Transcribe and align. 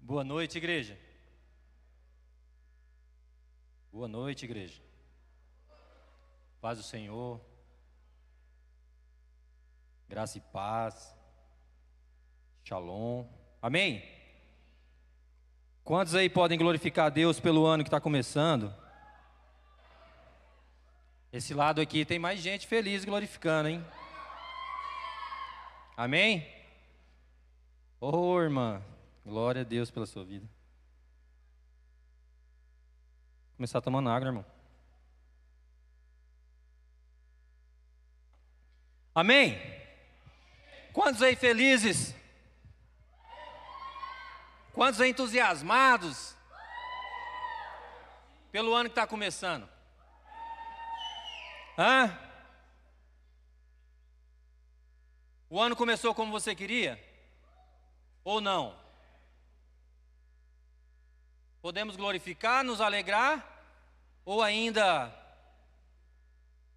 Boa 0.00 0.24
noite, 0.24 0.58
igreja. 0.58 0.98
Boa 3.92 4.08
noite, 4.08 4.44
igreja. 4.44 4.82
Paz 6.60 6.78
do 6.78 6.84
Senhor. 6.84 7.40
Graça 10.08 10.38
e 10.38 10.40
paz. 10.40 11.14
Shalom. 12.64 13.26
Amém? 13.60 14.02
Quantos 15.84 16.14
aí 16.14 16.28
podem 16.28 16.58
glorificar 16.58 17.06
a 17.06 17.10
Deus 17.10 17.40
pelo 17.40 17.66
ano 17.66 17.82
que 17.82 17.88
está 17.88 18.00
começando? 18.00 18.74
Esse 21.32 21.52
lado 21.52 21.80
aqui 21.80 22.04
tem 22.04 22.18
mais 22.18 22.40
gente 22.40 22.66
feliz 22.66 23.04
glorificando, 23.04 23.68
hein? 23.68 23.84
Amém? 25.96 26.46
Ô 28.00 28.10
oh, 28.10 28.40
irmã, 28.40 28.82
glória 29.28 29.60
a 29.60 29.64
Deus 29.64 29.90
pela 29.90 30.06
sua 30.06 30.24
vida. 30.24 30.48
Começar 33.56 33.82
tomando 33.82 34.08
água, 34.08 34.28
irmão. 34.28 34.46
Amém? 39.14 39.60
Quantos 40.94 41.20
aí 41.20 41.36
felizes? 41.36 42.14
Quantos 44.72 45.00
aí 45.00 45.10
entusiasmados? 45.10 46.34
Pelo 48.50 48.74
ano 48.74 48.88
que 48.88 48.92
está 48.92 49.06
começando? 49.06 49.68
Hã? 51.76 52.18
O 55.50 55.60
ano 55.60 55.76
começou 55.76 56.14
como 56.14 56.32
você 56.32 56.54
queria? 56.54 56.98
Ou 58.24 58.40
não? 58.40 58.87
Podemos 61.60 61.96
glorificar, 61.96 62.64
nos 62.64 62.80
alegrar? 62.80 63.56
Ou 64.24 64.42
ainda 64.42 65.14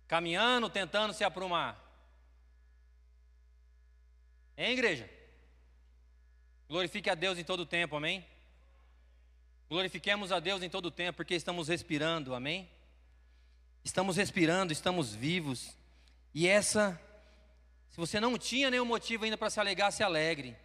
caminhando, 0.07 0.69
tentando 0.69 1.13
se 1.13 1.23
aprumar? 1.23 1.79
Hein, 4.57 4.73
igreja? 4.73 5.09
Glorifique 6.67 7.09
a 7.09 7.15
Deus 7.15 7.37
em 7.37 7.43
todo 7.43 7.61
o 7.61 7.65
tempo, 7.65 7.95
amém? 7.95 8.25
Glorifiquemos 9.69 10.31
a 10.31 10.39
Deus 10.39 10.61
em 10.61 10.69
todo 10.69 10.87
o 10.87 10.91
tempo, 10.91 11.17
porque 11.17 11.35
estamos 11.35 11.67
respirando, 11.67 12.35
amém? 12.35 12.69
Estamos 13.83 14.17
respirando, 14.17 14.73
estamos 14.73 15.13
vivos. 15.15 15.75
E 16.33 16.47
essa, 16.47 16.99
se 17.89 17.97
você 17.97 18.19
não 18.19 18.37
tinha 18.37 18.69
nenhum 18.69 18.85
motivo 18.85 19.23
ainda 19.23 19.37
para 19.37 19.49
se 19.49 19.59
alegrar, 19.59 19.91
se 19.91 20.03
alegre. 20.03 20.55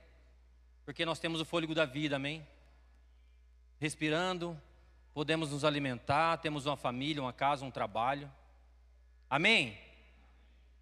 Porque 0.85 1.05
nós 1.05 1.19
temos 1.19 1.41
o 1.41 1.45
fôlego 1.45 1.75
da 1.75 1.85
vida, 1.85 2.17
amém? 2.17 2.47
Respirando, 3.79 4.61
podemos 5.13 5.51
nos 5.51 5.65
alimentar, 5.65 6.39
temos 6.39 6.67
uma 6.67 6.77
família, 6.77 7.23
uma 7.23 7.33
casa, 7.33 7.65
um 7.65 7.71
trabalho. 7.71 8.31
Amém? 9.29 9.79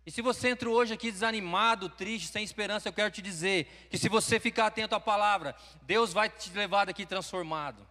E 0.06 0.10
se 0.10 0.20
você 0.20 0.48
entra 0.50 0.68
hoje 0.68 0.92
aqui 0.92 1.10
desanimado, 1.10 1.88
triste, 1.88 2.28
sem 2.28 2.44
esperança, 2.44 2.88
eu 2.88 2.92
quero 2.92 3.10
te 3.10 3.22
dizer 3.22 3.88
que 3.90 3.96
se 3.96 4.08
você 4.08 4.38
ficar 4.38 4.66
atento 4.66 4.94
à 4.94 5.00
palavra, 5.00 5.56
Deus 5.82 6.12
vai 6.12 6.28
te 6.28 6.50
levar 6.50 6.84
daqui 6.84 7.06
transformado. 7.06 7.86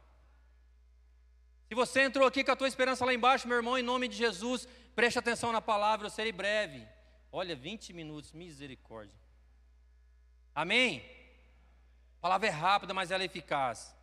Se 1.67 1.73
você 1.73 2.01
entrou 2.01 2.27
aqui 2.27 2.43
com 2.43 2.51
a 2.51 2.55
tua 2.55 2.67
esperança 2.67 3.03
lá 3.03 3.13
embaixo, 3.13 3.47
meu 3.47 3.57
irmão, 3.57 3.77
em 3.77 3.81
nome 3.81 4.07
de 4.07 4.15
Jesus, 4.15 4.67
preste 4.95 5.17
atenção 5.17 5.51
na 5.51 5.59
palavra, 5.59 6.05
eu 6.05 6.11
serei 6.11 6.31
breve. 6.31 6.87
Olha, 7.31 7.55
20 7.55 7.93
minutos, 7.93 8.31
misericórdia. 8.31 9.17
Amém? 10.53 11.03
A 12.19 12.21
palavra 12.21 12.47
é 12.47 12.51
rápida, 12.51 12.93
mas 12.93 13.09
ela 13.09 13.23
é 13.23 13.25
eficaz. 13.25 13.95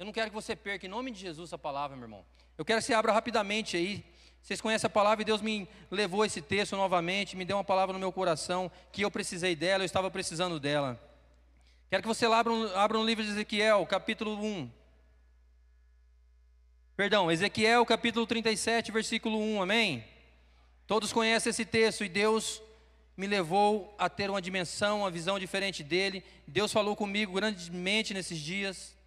Eu 0.00 0.06
não 0.06 0.14
quero 0.14 0.30
que 0.30 0.34
você 0.34 0.56
perca, 0.56 0.86
em 0.86 0.88
nome 0.88 1.10
de 1.10 1.20
Jesus, 1.20 1.52
a 1.52 1.58
palavra, 1.58 1.94
meu 1.94 2.06
irmão. 2.06 2.24
Eu 2.56 2.64
quero 2.64 2.80
que 2.80 2.86
você 2.86 2.94
abra 2.94 3.12
rapidamente 3.12 3.76
aí. 3.76 4.02
Vocês 4.40 4.58
conhecem 4.58 4.86
a 4.86 4.90
palavra 4.90 5.20
e 5.20 5.26
Deus 5.26 5.42
me 5.42 5.68
levou 5.90 6.24
esse 6.24 6.40
texto 6.40 6.74
novamente, 6.74 7.36
me 7.36 7.44
deu 7.44 7.58
uma 7.58 7.64
palavra 7.64 7.92
no 7.92 7.98
meu 7.98 8.10
coração, 8.10 8.72
que 8.90 9.02
eu 9.02 9.10
precisei 9.10 9.54
dela, 9.54 9.82
eu 9.82 9.84
estava 9.84 10.10
precisando 10.10 10.58
dela. 10.58 10.98
Quero 11.90 12.00
que 12.00 12.08
você 12.08 12.24
abra, 12.24 12.50
abra 12.76 12.96
livro 13.00 13.22
de 13.22 13.28
Ezequiel, 13.28 13.84
capítulo 13.84 14.42
1. 14.42 14.70
Perdão, 16.96 17.30
Ezequiel 17.30 17.84
capítulo 17.84 18.26
37, 18.26 18.90
versículo 18.90 19.38
1, 19.38 19.60
amém? 19.60 20.02
Todos 20.86 21.12
conhecem 21.12 21.50
esse 21.50 21.66
texto 21.66 22.04
e 22.04 22.08
Deus 22.08 22.62
me 23.18 23.26
levou 23.26 23.94
a 23.98 24.08
ter 24.08 24.30
uma 24.30 24.40
dimensão, 24.40 25.00
uma 25.00 25.10
visão 25.10 25.38
diferente 25.38 25.84
dele. 25.84 26.24
Deus 26.46 26.72
falou 26.72 26.96
comigo 26.96 27.34
grandemente 27.34 28.14
nesses 28.14 28.38
dias, 28.38 28.98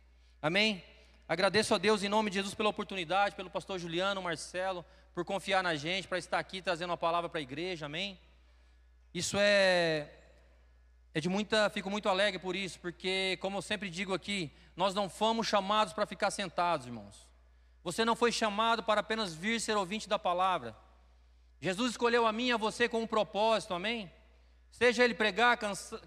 amém? 0.44 0.84
Agradeço 1.26 1.74
a 1.74 1.78
Deus 1.78 2.04
em 2.04 2.10
nome 2.10 2.30
de 2.30 2.36
Jesus 2.36 2.54
pela 2.54 2.68
oportunidade, 2.68 3.34
pelo 3.34 3.50
pastor 3.50 3.80
Juliano, 3.80 4.22
Marcelo, 4.22 4.86
por 5.16 5.24
confiar 5.24 5.64
na 5.64 5.74
gente, 5.74 6.06
para 6.06 6.18
estar 6.18 6.38
aqui 6.38 6.62
trazendo 6.62 6.90
uma 6.90 6.98
palavra 6.98 7.30
para 7.30 7.40
a 7.40 7.42
igreja, 7.42 7.86
amém? 7.86 8.20
Isso 9.14 9.38
é, 9.40 10.10
é 11.14 11.22
de 11.22 11.30
muita, 11.30 11.70
fico 11.70 11.90
muito 11.90 12.10
alegre 12.10 12.40
por 12.40 12.58
isso, 12.58 12.78
porque, 12.82 13.38
como 13.40 13.60
eu 13.60 13.62
sempre 13.62 13.90
digo 13.90 14.14
aqui, 14.14 14.52
nós 14.76 14.94
não 14.94 15.10
fomos 15.10 15.48
chamados 15.48 15.94
para 15.94 16.06
ficar 16.06 16.30
sentados, 16.30 16.88
irmãos. 16.88 17.26
Você 17.82 18.04
não 18.04 18.16
foi 18.16 18.32
chamado 18.34 18.84
para 18.84 19.00
apenas 19.00 19.34
vir 19.34 19.62
ser 19.62 19.78
ouvinte 19.78 20.10
da 20.10 20.20
palavra. 20.20 20.76
Jesus 21.62 21.92
escolheu 21.92 22.28
a 22.28 22.34
mim 22.34 22.48
e 22.48 22.52
a 22.52 22.58
você 22.58 22.90
com 22.90 23.02
um 23.02 23.08
propósito, 23.08 23.74
amém? 23.74 24.12
Seja 24.72 25.06
ele 25.06 25.14
pregar, 25.14 25.58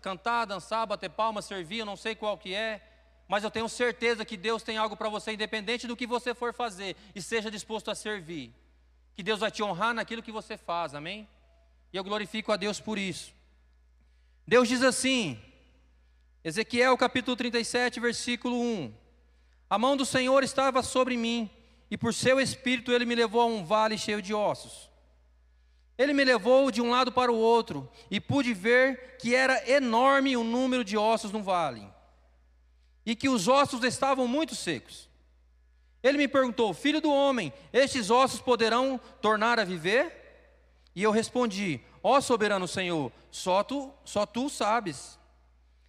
cantar, 0.03 0.45
dançar, 0.45 0.87
bater 0.87 1.09
palmas, 1.09 1.47
servir, 1.47 1.79
eu 1.79 1.87
não 1.87 1.97
sei 1.97 2.15
qual 2.15 2.37
que 2.37 2.53
é, 2.53 2.83
mas 3.29 3.43
eu 3.43 3.51
tenho 3.51 3.69
certeza 3.69 4.25
que 4.25 4.37
Deus 4.37 4.63
tem 4.63 4.77
algo 4.77 4.97
para 4.97 5.09
você, 5.09 5.33
independente 5.33 5.87
do 5.87 5.97
que 5.97 6.07
você 6.07 6.35
for 6.35 6.55
fazer, 6.55 6.97
e 7.15 7.21
seja 7.21 7.51
disposto 7.51 7.91
a 7.91 7.95
servir. 7.95 8.53
Que 9.15 9.23
Deus 9.23 9.41
vai 9.41 9.51
te 9.51 9.63
honrar 9.63 9.95
naquilo 9.95 10.23
que 10.23 10.31
você 10.31 10.57
faz, 10.57 10.95
amém? 10.95 11.29
E 11.93 11.97
eu 11.97 12.05
glorifico 12.05 12.53
a 12.53 12.57
Deus 12.57 12.81
por 12.81 12.99
isso. 12.99 13.35
Deus 14.47 14.69
diz 14.69 14.83
assim, 14.83 15.41
Ezequiel 16.45 16.97
capítulo 16.97 17.37
37, 17.37 17.99
versículo 17.99 18.61
1: 18.61 18.95
A 19.69 19.77
mão 19.77 19.97
do 19.97 20.07
Senhor 20.07 20.45
estava 20.45 20.81
sobre 20.81 21.17
mim, 21.17 21.51
e 21.91 21.99
por 21.99 22.15
seu 22.15 22.39
espírito 22.39 22.93
ele 22.93 23.05
me 23.05 23.17
levou 23.17 23.41
a 23.41 23.47
um 23.47 23.65
vale 23.65 23.99
cheio 23.99 24.23
de 24.23 24.33
ossos. 24.33 24.89
Ele 25.99 26.13
me 26.13 26.23
levou 26.23 26.71
de 26.71 26.81
um 26.81 26.91
lado 26.91 27.11
para 27.11 27.33
o 27.33 27.37
outro, 27.37 27.91
e 28.09 28.21
pude 28.21 28.55
ver 28.55 29.17
que 29.17 29.35
era 29.35 29.69
enorme 29.69 30.37
o 30.37 30.45
número 30.45 30.85
de 30.85 30.97
ossos 30.97 31.33
no 31.33 31.43
vale, 31.43 31.89
e 33.07 33.15
que 33.15 33.29
os 33.29 33.47
ossos 33.47 33.85
estavam 33.85 34.27
muito 34.27 34.55
secos. 34.55 35.09
Ele 36.03 36.19
me 36.19 36.29
perguntou: 36.29 36.75
Filho 36.75 37.01
do 37.01 37.11
homem, 37.11 37.53
estes 37.73 38.11
ossos 38.11 38.41
poderão 38.41 39.01
tornar 39.23 39.59
a 39.59 39.65
viver? 39.65 40.13
E 40.95 41.03
eu 41.03 41.13
respondi: 41.13 41.81
Ó 42.03 42.21
soberano 42.21 42.67
Senhor, 42.67 43.13
só 43.31 43.63
tu, 43.63 43.93
só 44.05 44.27
tu 44.27 44.51
sabes. 44.51 45.19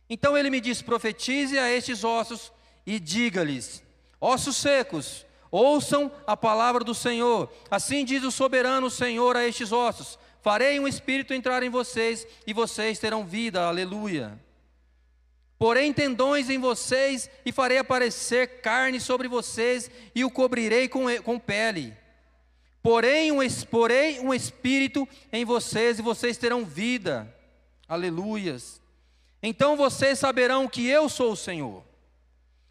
Então 0.08 0.38
ele 0.38 0.52
me 0.52 0.62
disse: 0.62 0.84
Profetize 0.84 1.58
a 1.58 1.70
estes 1.70 2.04
ossos 2.04 2.54
e 2.86 3.00
diga-lhes: 3.00 3.84
Ossos 4.22 4.56
secos, 4.56 5.26
Ouçam 5.52 6.12
a 6.26 6.36
palavra 6.36 6.84
do 6.84 6.94
Senhor. 6.94 7.50
Assim 7.72 8.04
diz 8.04 8.24
o 8.24 8.32
soberano 8.32 8.90
Senhor 8.90 9.36
a 9.36 9.46
estes 9.46 9.72
ossos: 9.72 10.20
Farei 10.42 10.80
um 10.80 10.88
espírito 10.88 11.34
entrar 11.34 11.64
em 11.64 11.70
vocês 11.70 12.28
e 12.46 12.54
vocês 12.54 13.00
terão 13.00 13.26
vida. 13.26 13.66
Aleluia. 13.66 14.40
Porém 15.58 15.92
tendões 15.92 16.50
em 16.50 16.60
vocês 16.60 17.30
e 17.46 17.52
farei 17.52 17.80
aparecer 17.80 18.62
carne 18.62 19.00
sobre 19.00 19.28
vocês 19.28 19.90
e 20.14 20.24
o 20.24 20.30
cobrirei 20.30 20.88
com, 20.88 21.06
com 21.24 21.40
pele. 21.40 21.96
Porém 22.82 23.32
um, 23.32 23.40
porém 23.70 24.20
um 24.20 24.34
espírito 24.34 25.08
em 25.32 25.44
vocês 25.44 25.98
e 25.98 26.02
vocês 26.02 26.38
terão 26.38 26.64
vida. 26.64 27.34
Aleluias. 27.88 28.80
Então 29.42 29.76
vocês 29.76 30.20
saberão 30.20 30.68
que 30.68 30.88
eu 30.88 31.10
sou 31.10 31.32
o 31.32 31.38
Senhor. 31.38 31.84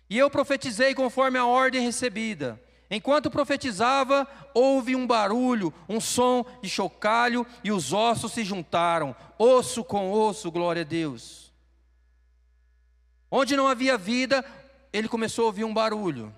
E 0.09 0.17
eu 0.17 0.31
profetizei 0.31 0.95
conforme 0.95 1.39
a 1.39 1.47
ordem 1.47 1.83
recebida. 1.83 2.60
Enquanto 2.89 3.31
profetizava, 3.31 4.28
houve 4.55 4.95
um 4.95 5.07
barulho, 5.07 5.75
um 5.89 6.01
som 6.01 6.45
de 6.63 6.69
chocalho, 6.69 7.45
e 7.65 7.72
os 7.72 7.93
ossos 7.93 8.33
se 8.33 8.45
juntaram, 8.45 9.15
osso 9.37 9.83
com 9.83 10.13
osso, 10.13 10.53
glória 10.53 10.83
a 10.83 10.84
Deus. 10.84 11.46
Onde 13.31 13.57
não 13.57 13.69
havia 13.69 13.99
vida, 13.99 14.45
ele 14.93 15.09
começou 15.09 15.45
a 15.45 15.47
ouvir 15.47 15.65
um 15.65 15.75
barulho. 15.75 16.34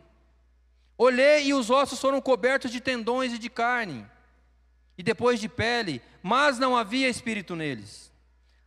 Olhei 0.96 1.46
e 1.46 1.54
os 1.54 1.70
ossos 1.70 2.00
foram 2.00 2.20
cobertos 2.20 2.70
de 2.70 2.80
tendões 2.80 3.32
e 3.32 3.38
de 3.38 3.48
carne, 3.48 4.04
e 4.96 5.02
depois 5.02 5.38
de 5.38 5.48
pele, 5.48 6.02
mas 6.22 6.58
não 6.58 6.76
havia 6.76 7.08
espírito 7.08 7.54
neles. 7.54 8.10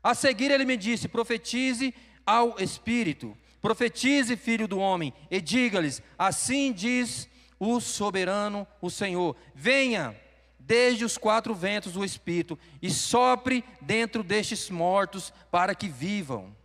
A 0.02 0.16
seguir 0.16 0.50
ele 0.50 0.64
me 0.64 0.78
disse: 0.78 1.08
profetize 1.08 1.94
ao 2.26 2.58
espírito, 2.60 3.38
profetize, 3.62 4.38
filho 4.38 4.68
do 4.68 4.80
homem, 4.80 5.14
e 5.30 5.42
diga-lhes: 5.42 6.02
assim 6.18 6.72
diz 6.72 7.28
o 7.60 7.80
soberano, 7.80 8.66
o 8.82 8.90
Senhor. 8.90 9.36
Venha 9.54 10.16
desde 10.58 11.04
os 11.04 11.18
quatro 11.18 11.54
ventos 11.54 11.98
o 11.98 12.04
Espírito 12.04 12.58
e 12.82 12.90
sopre 12.90 13.64
dentro 13.82 14.24
destes 14.24 14.70
mortos 14.70 15.34
para 15.52 15.76
que 15.76 15.90
vivam. 15.90 16.56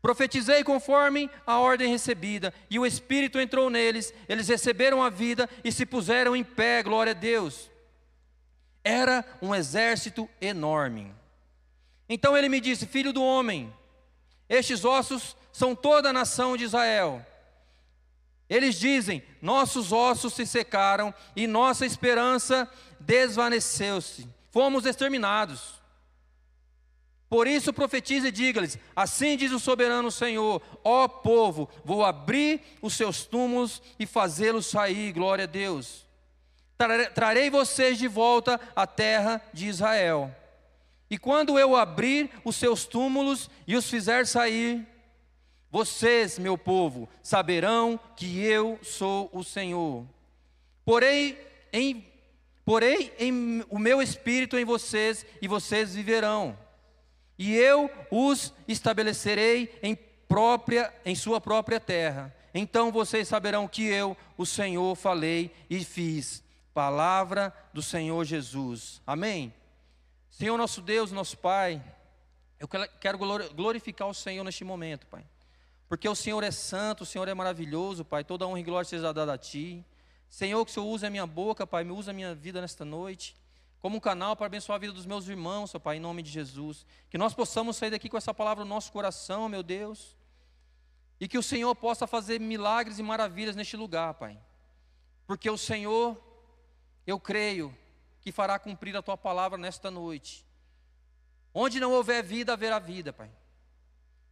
Profetizei 0.00 0.62
conforme 0.62 1.28
a 1.46 1.58
ordem 1.58 1.88
recebida, 1.88 2.52
e 2.70 2.78
o 2.78 2.86
Espírito 2.86 3.40
entrou 3.40 3.68
neles, 3.68 4.12
eles 4.28 4.48
receberam 4.48 5.02
a 5.02 5.10
vida 5.10 5.48
e 5.64 5.72
se 5.72 5.84
puseram 5.84 6.36
em 6.36 6.44
pé, 6.44 6.82
glória 6.82 7.10
a 7.10 7.14
Deus. 7.14 7.70
Era 8.84 9.24
um 9.42 9.54
exército 9.54 10.28
enorme. 10.40 11.12
Então 12.08 12.36
ele 12.36 12.48
me 12.48 12.60
disse: 12.60 12.86
Filho 12.86 13.12
do 13.12 13.22
homem, 13.22 13.72
estes 14.48 14.84
ossos 14.84 15.36
são 15.52 15.74
toda 15.74 16.10
a 16.10 16.12
nação 16.12 16.56
de 16.56 16.64
Israel. 16.64 17.24
Eles 18.48 18.78
dizem: 18.78 19.22
Nossos 19.42 19.90
ossos 19.90 20.34
se 20.34 20.46
secaram 20.46 21.12
e 21.34 21.46
nossa 21.46 21.84
esperança 21.84 22.70
desvaneceu-se. 23.00 24.28
Fomos 24.52 24.86
exterminados. 24.86 25.75
Por 27.28 27.48
isso 27.48 27.72
profetize 27.72 28.28
e 28.28 28.32
diga-lhes: 28.32 28.78
Assim 28.94 29.36
diz 29.36 29.50
o 29.52 29.58
soberano 29.58 30.10
Senhor: 30.10 30.62
Ó 30.84 31.08
povo, 31.08 31.68
vou 31.84 32.04
abrir 32.04 32.60
os 32.80 32.94
seus 32.94 33.24
túmulos 33.24 33.82
e 33.98 34.06
fazê-los 34.06 34.66
sair, 34.66 35.12
glória 35.12 35.44
a 35.44 35.48
Deus. 35.48 36.06
Trarei 37.14 37.50
vocês 37.50 37.98
de 37.98 38.06
volta 38.06 38.60
à 38.74 38.86
terra 38.86 39.42
de 39.52 39.66
Israel. 39.66 40.34
E 41.08 41.16
quando 41.16 41.58
eu 41.58 41.74
abrir 41.74 42.30
os 42.44 42.56
seus 42.56 42.84
túmulos 42.84 43.48
e 43.66 43.76
os 43.76 43.88
fizer 43.88 44.26
sair, 44.26 44.86
vocês, 45.70 46.38
meu 46.38 46.58
povo, 46.58 47.08
saberão 47.22 47.98
que 48.16 48.40
eu 48.40 48.78
sou 48.82 49.30
o 49.32 49.42
Senhor. 49.42 50.04
Porém, 50.84 51.36
em, 51.72 52.04
em 53.18 53.64
o 53.68 53.78
meu 53.78 54.02
espírito 54.02 54.58
em 54.58 54.64
vocês 54.64 55.24
e 55.40 55.48
vocês 55.48 55.94
viverão 55.94 56.56
e 57.38 57.54
eu 57.54 57.90
os 58.10 58.52
estabelecerei 58.66 59.78
em 59.82 59.94
própria 60.28 60.92
em 61.04 61.14
sua 61.14 61.40
própria 61.40 61.78
terra. 61.78 62.34
Então 62.54 62.90
vocês 62.90 63.28
saberão 63.28 63.68
que 63.68 63.84
eu, 63.84 64.16
o 64.36 64.46
Senhor, 64.46 64.94
falei 64.96 65.50
e 65.68 65.84
fiz. 65.84 66.42
Palavra 66.72 67.54
do 67.72 67.82
Senhor 67.82 68.24
Jesus. 68.24 69.00
Amém. 69.06 69.52
Senhor 70.30 70.56
nosso 70.56 70.80
Deus, 70.80 71.12
nosso 71.12 71.36
Pai, 71.36 71.82
eu 72.58 72.68
quero 73.00 73.18
glorificar 73.54 74.08
o 74.08 74.14
Senhor 74.14 74.44
neste 74.44 74.64
momento, 74.64 75.06
Pai. 75.06 75.24
Porque 75.88 76.08
o 76.08 76.14
Senhor 76.14 76.42
é 76.42 76.50
santo, 76.50 77.02
o 77.02 77.06
Senhor 77.06 77.28
é 77.28 77.34
maravilhoso, 77.34 78.04
Pai. 78.04 78.24
Toda 78.24 78.46
honra 78.46 78.60
e 78.60 78.62
glória 78.62 78.88
seja 78.88 79.12
dada 79.12 79.34
a 79.34 79.38
Ti. 79.38 79.84
Senhor, 80.28 80.64
que 80.64 80.70
o 80.70 80.74
Senhor 80.74 80.86
use 80.86 81.06
a 81.06 81.10
minha 81.10 81.26
boca, 81.26 81.66
Pai, 81.66 81.84
me 81.84 81.92
use 81.92 82.10
a 82.10 82.12
minha 82.12 82.34
vida 82.34 82.60
nesta 82.60 82.84
noite 82.84 83.36
como 83.86 83.98
um 83.98 84.00
canal 84.00 84.34
para 84.34 84.46
abençoar 84.46 84.74
a 84.74 84.80
vida 84.80 84.92
dos 84.92 85.06
meus 85.06 85.28
irmãos, 85.28 85.72
ó 85.72 85.78
Pai, 85.78 85.98
em 85.98 86.00
nome 86.00 86.20
de 86.20 86.28
Jesus. 86.28 86.84
Que 87.08 87.16
nós 87.16 87.32
possamos 87.32 87.76
sair 87.76 87.88
daqui 87.88 88.08
com 88.08 88.16
essa 88.16 88.34
palavra 88.34 88.64
no 88.64 88.70
nosso 88.70 88.90
coração, 88.90 89.48
meu 89.48 89.62
Deus. 89.62 90.16
E 91.20 91.28
que 91.28 91.38
o 91.38 91.42
Senhor 91.42 91.72
possa 91.76 92.04
fazer 92.04 92.40
milagres 92.40 92.98
e 92.98 93.02
maravilhas 93.04 93.54
neste 93.54 93.76
lugar, 93.76 94.14
Pai. 94.14 94.36
Porque 95.24 95.48
o 95.48 95.56
Senhor, 95.56 96.20
eu 97.06 97.20
creio, 97.20 97.72
que 98.20 98.32
fará 98.32 98.58
cumprir 98.58 98.96
a 98.96 99.02
tua 99.02 99.16
palavra 99.16 99.56
nesta 99.56 99.88
noite. 99.88 100.44
Onde 101.54 101.78
não 101.78 101.92
houver 101.92 102.24
vida, 102.24 102.54
haverá 102.54 102.80
vida, 102.80 103.12
Pai. 103.12 103.30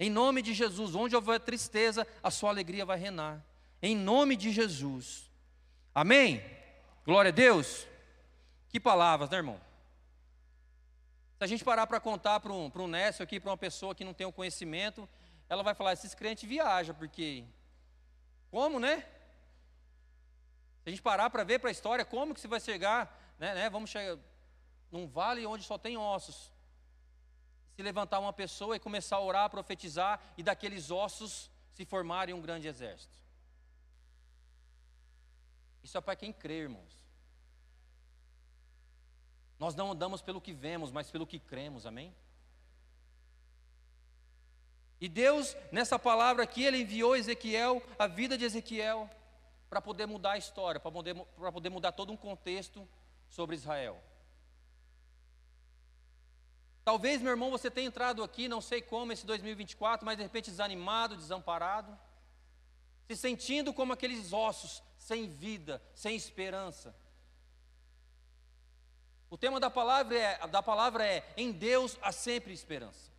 Em 0.00 0.10
nome 0.10 0.42
de 0.42 0.52
Jesus, 0.52 0.96
onde 0.96 1.14
houver 1.14 1.38
tristeza, 1.38 2.04
a 2.20 2.28
sua 2.28 2.50
alegria 2.50 2.84
vai 2.84 2.98
reinar. 2.98 3.40
Em 3.80 3.94
nome 3.94 4.34
de 4.34 4.50
Jesus. 4.50 5.30
Amém? 5.94 6.42
Glória 7.04 7.28
a 7.28 7.32
Deus. 7.32 7.86
Que 8.74 8.80
palavras, 8.80 9.30
né, 9.30 9.36
irmão? 9.36 9.60
Se 11.38 11.44
a 11.44 11.46
gente 11.46 11.64
parar 11.64 11.86
para 11.86 12.00
contar 12.00 12.40
para 12.40 12.52
um, 12.52 12.72
um 12.74 12.88
Nécio 12.88 13.22
aqui, 13.22 13.38
para 13.38 13.52
uma 13.52 13.56
pessoa 13.56 13.94
que 13.94 14.02
não 14.02 14.12
tem 14.12 14.26
o 14.26 14.32
conhecimento, 14.32 15.08
ela 15.48 15.62
vai 15.62 15.76
falar: 15.76 15.92
esses 15.92 16.12
crentes 16.12 16.48
viajam, 16.48 16.92
porque. 16.92 17.44
Como, 18.50 18.80
né? 18.80 19.02
Se 20.82 20.88
a 20.88 20.90
gente 20.90 21.02
parar 21.02 21.30
para 21.30 21.44
ver 21.44 21.60
para 21.60 21.68
a 21.68 21.70
história, 21.70 22.04
como 22.04 22.34
que 22.34 22.40
você 22.40 22.48
vai 22.48 22.58
chegar, 22.58 23.16
né, 23.38 23.54
né, 23.54 23.70
Vamos 23.70 23.90
chegar 23.90 24.18
num 24.90 25.06
vale 25.06 25.46
onde 25.46 25.62
só 25.62 25.78
tem 25.78 25.96
ossos. 25.96 26.50
Se 27.76 27.80
levantar 27.80 28.18
uma 28.18 28.32
pessoa 28.32 28.74
e 28.74 28.80
começar 28.80 29.18
a 29.18 29.20
orar, 29.20 29.44
a 29.44 29.50
profetizar, 29.50 30.20
e 30.36 30.42
daqueles 30.42 30.90
ossos 30.90 31.48
se 31.70 31.84
formarem 31.84 32.34
um 32.34 32.42
grande 32.42 32.66
exército. 32.66 33.16
Isso 35.80 35.96
é 35.96 36.00
para 36.00 36.16
quem 36.16 36.32
crê, 36.32 36.62
irmãos. 36.62 37.03
Nós 39.64 39.74
não 39.74 39.92
andamos 39.92 40.20
pelo 40.20 40.42
que 40.42 40.52
vemos, 40.52 40.90
mas 40.92 41.10
pelo 41.10 41.26
que 41.26 41.38
cremos, 41.38 41.86
amém? 41.86 42.14
E 45.00 45.08
Deus, 45.08 45.56
nessa 45.72 45.98
palavra 45.98 46.42
aqui, 46.42 46.64
Ele 46.64 46.82
enviou 46.82 47.16
Ezequiel, 47.16 47.82
a 47.98 48.06
vida 48.06 48.36
de 48.36 48.44
Ezequiel, 48.44 49.08
para 49.70 49.80
poder 49.80 50.04
mudar 50.04 50.32
a 50.32 50.36
história, 50.36 50.78
para 50.78 50.92
poder, 50.92 51.14
poder 51.14 51.70
mudar 51.70 51.92
todo 51.92 52.12
um 52.12 52.16
contexto 52.16 52.86
sobre 53.30 53.56
Israel. 53.56 53.98
Talvez, 56.84 57.22
meu 57.22 57.30
irmão, 57.30 57.50
você 57.50 57.70
tenha 57.70 57.88
entrado 57.88 58.22
aqui, 58.22 58.46
não 58.48 58.60
sei 58.60 58.82
como, 58.82 59.12
esse 59.12 59.24
2024, 59.24 60.04
mas 60.04 60.18
de 60.18 60.24
repente 60.24 60.50
desanimado, 60.50 61.16
desamparado, 61.16 61.98
se 63.08 63.16
sentindo 63.16 63.72
como 63.72 63.94
aqueles 63.94 64.30
ossos, 64.30 64.82
sem 64.98 65.26
vida, 65.26 65.82
sem 65.94 66.14
esperança. 66.14 66.94
O 69.34 69.36
tema 69.36 69.58
da 69.58 69.68
palavra 69.68 70.16
é, 70.16 70.46
da 70.46 70.62
palavra 70.62 71.04
é 71.04 71.24
em 71.36 71.50
Deus 71.50 71.98
há 72.00 72.12
sempre 72.12 72.52
esperança. 72.52 73.10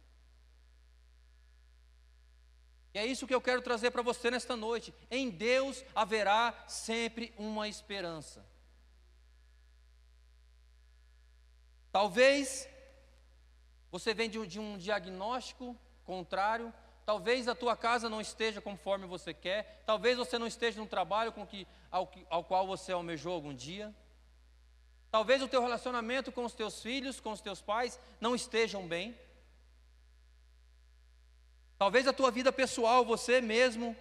E 2.93 2.97
é 2.97 3.05
isso 3.05 3.27
que 3.27 3.35
eu 3.35 3.41
quero 3.41 3.61
trazer 3.61 3.91
para 3.91 4.01
você 4.01 4.31
nesta 4.31 4.55
noite. 4.55 4.93
Em 5.11 5.29
Deus 5.29 5.83
haverá 5.93 6.55
sempre 6.69 7.33
uma 7.37 7.67
esperança. 7.67 8.45
Talvez 11.91 12.65
você 13.91 14.13
vem 14.13 14.29
de 14.29 14.39
um, 14.39 14.45
de 14.45 14.57
um 14.57 14.77
diagnóstico 14.77 15.77
contrário, 16.05 16.73
talvez 17.05 17.49
a 17.49 17.55
tua 17.55 17.75
casa 17.75 18.07
não 18.07 18.21
esteja 18.21 18.61
conforme 18.61 19.05
você 19.05 19.33
quer, 19.33 19.83
talvez 19.85 20.17
você 20.17 20.39
não 20.39 20.47
esteja 20.47 20.79
no 20.79 20.87
trabalho 20.87 21.33
com 21.33 21.45
que, 21.45 21.67
ao, 21.91 22.09
ao 22.29 22.41
qual 22.45 22.65
você 22.65 22.93
almejou 22.93 23.33
algum 23.33 23.53
dia. 23.53 23.93
Talvez 25.15 25.41
o 25.41 25.47
teu 25.47 25.61
relacionamento 25.61 26.29
com 26.29 26.43
os 26.43 26.53
teus 26.53 26.81
filhos, 26.81 27.21
com 27.21 27.31
os 27.31 27.39
teus 27.39 27.61
pais, 27.61 27.97
não 28.19 28.35
estejam 28.35 28.85
bem. 28.85 29.17
Talvez 31.77 32.05
a 32.05 32.11
tua 32.11 32.29
vida 32.29 32.51
pessoal, 32.51 33.05
você 33.05 33.39
mesmo, 33.39 33.95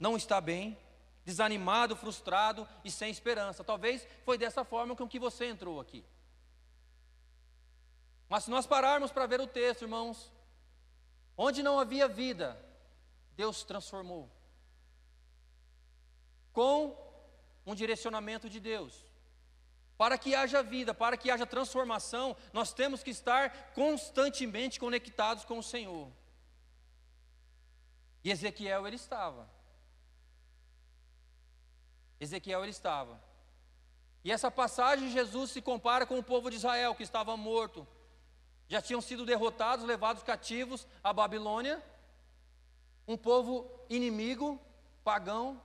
não 0.00 0.16
está 0.16 0.40
bem, 0.40 0.74
desanimado, 1.22 1.94
frustrado 1.94 2.66
e 2.82 2.90
sem 2.90 3.10
esperança. 3.10 3.62
Talvez 3.62 4.08
foi 4.24 4.38
dessa 4.38 4.64
forma 4.64 4.96
com 4.96 5.06
que 5.06 5.18
você 5.18 5.44
entrou 5.44 5.82
aqui. 5.82 6.02
Mas 8.26 8.44
se 8.44 8.50
nós 8.50 8.66
pararmos 8.66 9.12
para 9.12 9.26
ver 9.26 9.42
o 9.42 9.46
texto, 9.46 9.82
irmãos, 9.82 10.32
onde 11.36 11.62
não 11.62 11.78
havia 11.78 12.08
vida, 12.08 12.58
Deus 13.36 13.64
transformou. 13.64 14.30
Com 16.54 16.96
um 17.66 17.74
direcionamento 17.74 18.48
de 18.48 18.58
Deus. 18.60 19.07
Para 19.98 20.16
que 20.16 20.32
haja 20.32 20.62
vida, 20.62 20.94
para 20.94 21.16
que 21.16 21.28
haja 21.28 21.44
transformação, 21.44 22.36
nós 22.52 22.72
temos 22.72 23.02
que 23.02 23.10
estar 23.10 23.72
constantemente 23.72 24.78
conectados 24.78 25.44
com 25.44 25.58
o 25.58 25.62
Senhor. 25.62 26.08
E 28.22 28.30
Ezequiel 28.30 28.86
ele 28.86 28.94
estava. 28.94 29.50
Ezequiel 32.20 32.62
ele 32.62 32.70
estava. 32.70 33.20
E 34.22 34.30
essa 34.30 34.52
passagem 34.52 35.10
Jesus 35.10 35.50
se 35.50 35.60
compara 35.60 36.06
com 36.06 36.16
o 36.16 36.22
povo 36.22 36.48
de 36.48 36.56
Israel 36.56 36.94
que 36.94 37.02
estava 37.02 37.36
morto. 37.36 37.84
Já 38.68 38.80
tinham 38.80 39.00
sido 39.00 39.26
derrotados, 39.26 39.84
levados 39.84 40.22
cativos 40.22 40.86
à 41.02 41.12
Babilônia. 41.12 41.82
Um 43.06 43.16
povo 43.16 43.68
inimigo, 43.88 44.60
pagão, 45.02 45.60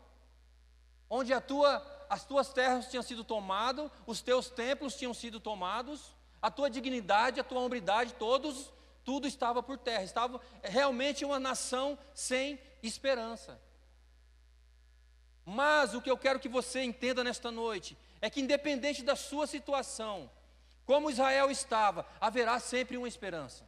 onde 1.08 1.34
a 1.34 1.42
tua 1.42 1.93
as 2.10 2.26
tuas 2.26 2.52
terras 2.54 2.90
tinham 2.90 3.04
sido 3.04 3.24
tomadas, 3.24 3.90
os 4.06 4.22
teus 4.22 4.50
templos 4.50 4.96
tinham 4.96 5.14
sido 5.14 5.40
tomados, 5.40 6.14
a 6.42 6.52
tua 6.52 6.70
dignidade, 6.70 7.40
a 7.40 7.44
tua 7.44 7.62
hombridade, 7.62 8.14
todos, 8.16 8.72
tudo 9.04 9.28
estava 9.28 9.64
por 9.64 9.78
terra. 9.78 10.04
Estava 10.04 10.42
realmente 10.62 11.24
uma 11.24 11.40
nação 11.40 11.98
sem 12.14 12.60
esperança. 12.82 13.60
Mas 15.46 15.94
o 15.94 16.02
que 16.02 16.10
eu 16.10 16.18
quero 16.18 16.40
que 16.40 16.50
você 16.50 16.84
entenda 16.84 17.24
nesta 17.24 17.52
noite 17.52 17.98
é 18.22 18.30
que, 18.30 18.42
independente 18.42 19.04
da 19.04 19.16
sua 19.16 19.46
situação, 19.46 20.30
como 20.86 21.10
Israel 21.10 21.52
estava, 21.52 22.06
haverá 22.20 22.60
sempre 22.60 22.98
uma 22.98 23.08
esperança. 23.08 23.68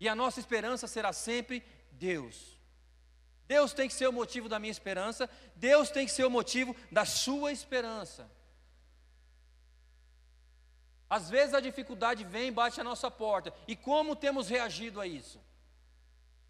E 0.00 0.08
a 0.08 0.14
nossa 0.14 0.40
esperança 0.40 0.86
será 0.86 1.12
sempre 1.12 1.64
Deus. 1.92 2.53
Deus 3.46 3.72
tem 3.72 3.88
que 3.88 3.94
ser 3.94 4.08
o 4.08 4.12
motivo 4.12 4.48
da 4.48 4.58
minha 4.58 4.70
esperança, 4.70 5.28
Deus 5.54 5.90
tem 5.90 6.06
que 6.06 6.12
ser 6.12 6.24
o 6.24 6.30
motivo 6.30 6.74
da 6.90 7.04
sua 7.04 7.52
esperança. 7.52 8.30
Às 11.08 11.28
vezes 11.28 11.54
a 11.54 11.60
dificuldade 11.60 12.24
vem 12.24 12.48
e 12.48 12.50
bate 12.50 12.80
a 12.80 12.84
nossa 12.84 13.10
porta. 13.10 13.52
E 13.68 13.76
como 13.76 14.16
temos 14.16 14.48
reagido 14.48 15.00
a 15.00 15.06
isso? 15.06 15.40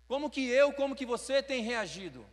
Como 0.07 0.31
que 0.31 0.47
eu, 0.49 0.73
como 0.73 0.95
que 0.95 1.05
você 1.05 1.43
tem 1.43 1.63
reagido? 1.63 2.25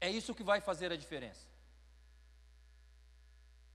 É 0.00 0.10
isso 0.10 0.34
que 0.34 0.42
vai 0.42 0.60
fazer 0.60 0.92
a 0.92 0.96
diferença. 0.96 1.46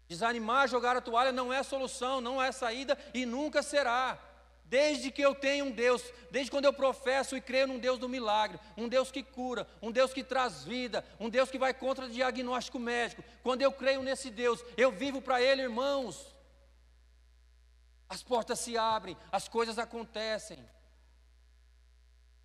Desanimar, 0.08 0.68
jogar 0.68 0.96
a 0.96 1.02
toalha 1.02 1.32
não 1.32 1.52
é 1.52 1.64
solução, 1.64 2.22
não 2.22 2.42
é 2.42 2.52
saída 2.52 2.98
e 3.14 3.26
nunca 3.26 3.64
será. 3.64 4.18
Desde 4.70 5.10
que 5.10 5.22
eu 5.22 5.34
tenho 5.34 5.66
um 5.66 5.72
Deus, 5.72 6.04
desde 6.30 6.52
quando 6.52 6.66
eu 6.66 6.74
professo 6.74 7.38
e 7.38 7.42
creio 7.42 7.68
num 7.68 7.80
Deus 7.80 7.98
do 7.98 8.10
milagre, 8.10 8.60
um 8.76 8.90
Deus 8.90 9.10
que 9.10 9.24
cura, 9.24 9.66
um 9.82 9.92
Deus 9.92 10.14
que 10.14 10.24
traz 10.24 10.66
vida, 10.66 11.06
um 11.20 11.30
Deus 11.30 11.50
que 11.50 11.58
vai 11.58 11.74
contra 11.74 12.06
o 12.06 12.10
diagnóstico 12.10 12.78
médico, 12.78 13.24
quando 13.42 13.62
eu 13.62 13.72
creio 13.72 14.04
nesse 14.04 14.30
Deus, 14.30 14.62
eu 14.76 14.92
vivo 14.92 15.22
para 15.22 15.42
Ele, 15.42 15.62
irmãos. 15.62 16.36
As 18.10 18.22
portas 18.22 18.60
se 18.60 18.78
abrem, 18.78 19.16
as 19.32 19.48
coisas 19.48 19.80
acontecem. 19.80 20.60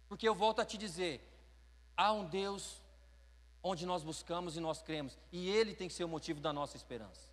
Porque 0.09 0.29
eu 0.29 0.35
volto 0.35 0.61
a 0.61 0.64
te 0.64 0.79
dizer: 0.79 1.21
há 1.97 2.12
um 2.12 2.25
Deus 2.25 2.81
onde 3.64 3.85
nós 3.85 4.05
buscamos 4.05 4.57
e 4.57 4.61
nós 4.61 4.81
cremos, 4.81 5.19
e 5.33 5.49
Ele 5.50 5.75
tem 5.75 5.88
que 5.88 5.95
ser 5.95 6.05
o 6.05 6.09
motivo 6.09 6.41
da 6.41 6.52
nossa 6.52 6.76
esperança. 6.76 7.29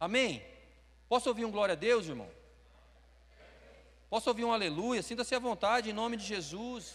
Amém? 0.00 0.44
Posso 1.08 1.28
ouvir 1.28 1.44
um 1.44 1.50
glória 1.52 1.74
a 1.74 1.76
Deus, 1.76 2.08
irmão? 2.08 2.43
Posso 4.14 4.30
ouvir 4.30 4.44
um 4.44 4.52
aleluia? 4.52 5.02
Sinta-se 5.02 5.34
à 5.34 5.40
vontade, 5.40 5.90
em 5.90 5.92
nome 5.92 6.16
de 6.16 6.24
Jesus. 6.24 6.94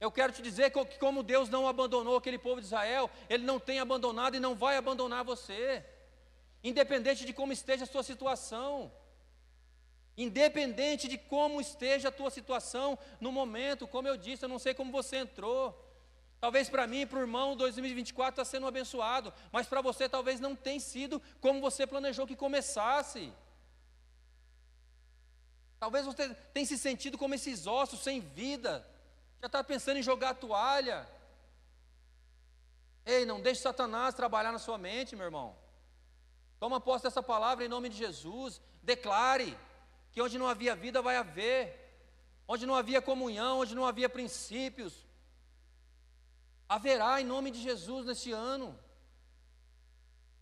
Eu 0.00 0.10
quero 0.10 0.32
te 0.32 0.40
dizer 0.40 0.70
que, 0.70 0.98
como 0.98 1.22
Deus 1.22 1.50
não 1.50 1.68
abandonou 1.68 2.16
aquele 2.16 2.38
povo 2.38 2.58
de 2.58 2.66
Israel, 2.68 3.10
Ele 3.28 3.44
não 3.44 3.60
tem 3.60 3.80
abandonado 3.80 4.34
e 4.34 4.40
não 4.40 4.54
vai 4.54 4.78
abandonar 4.78 5.22
você, 5.24 5.84
independente 6.64 7.26
de 7.26 7.34
como 7.34 7.52
esteja 7.52 7.84
a 7.84 7.86
sua 7.86 8.02
situação, 8.02 8.90
independente 10.16 11.06
de 11.06 11.18
como 11.18 11.60
esteja 11.60 12.08
a 12.08 12.12
tua 12.12 12.30
situação 12.30 12.98
no 13.20 13.30
momento, 13.30 13.86
como 13.86 14.08
eu 14.08 14.16
disse, 14.16 14.42
eu 14.42 14.48
não 14.48 14.58
sei 14.58 14.72
como 14.72 14.90
você 14.90 15.18
entrou. 15.18 15.78
Talvez 16.40 16.70
para 16.70 16.86
mim, 16.86 17.06
para 17.06 17.18
o 17.18 17.20
irmão, 17.20 17.54
2024 17.54 18.40
está 18.40 18.44
sendo 18.50 18.66
abençoado, 18.66 19.34
mas 19.52 19.66
para 19.66 19.82
você 19.82 20.08
talvez 20.08 20.40
não 20.40 20.56
tenha 20.56 20.80
sido 20.80 21.20
como 21.42 21.60
você 21.60 21.86
planejou 21.86 22.26
que 22.26 22.34
começasse. 22.34 23.30
Talvez 25.78 26.06
você 26.06 26.34
tenha 26.54 26.66
se 26.66 26.78
sentido 26.78 27.18
como 27.18 27.34
esses 27.34 27.66
ossos 27.66 28.00
sem 28.00 28.20
vida. 28.20 28.86
Já 29.40 29.46
está 29.46 29.62
pensando 29.62 29.98
em 29.98 30.02
jogar 30.02 30.30
a 30.30 30.34
toalha. 30.34 31.08
Ei, 33.04 33.24
não 33.24 33.40
deixe 33.40 33.60
Satanás 33.60 34.14
trabalhar 34.14 34.52
na 34.52 34.58
sua 34.58 34.78
mente, 34.78 35.14
meu 35.14 35.26
irmão. 35.26 35.56
Toma 36.58 36.80
posse 36.80 37.04
dessa 37.04 37.22
palavra 37.22 37.64
em 37.64 37.68
nome 37.68 37.88
de 37.88 37.96
Jesus. 37.96 38.60
Declare 38.82 39.56
que 40.12 40.22
onde 40.22 40.38
não 40.38 40.48
havia 40.48 40.74
vida 40.74 41.02
vai 41.02 41.16
haver. 41.16 41.86
Onde 42.48 42.64
não 42.64 42.74
havia 42.74 43.02
comunhão, 43.02 43.60
onde 43.60 43.74
não 43.74 43.84
havia 43.84 44.08
princípios, 44.08 44.94
haverá 46.68 47.20
em 47.20 47.24
nome 47.24 47.50
de 47.50 47.60
Jesus 47.60 48.06
neste 48.06 48.30
ano. 48.32 48.78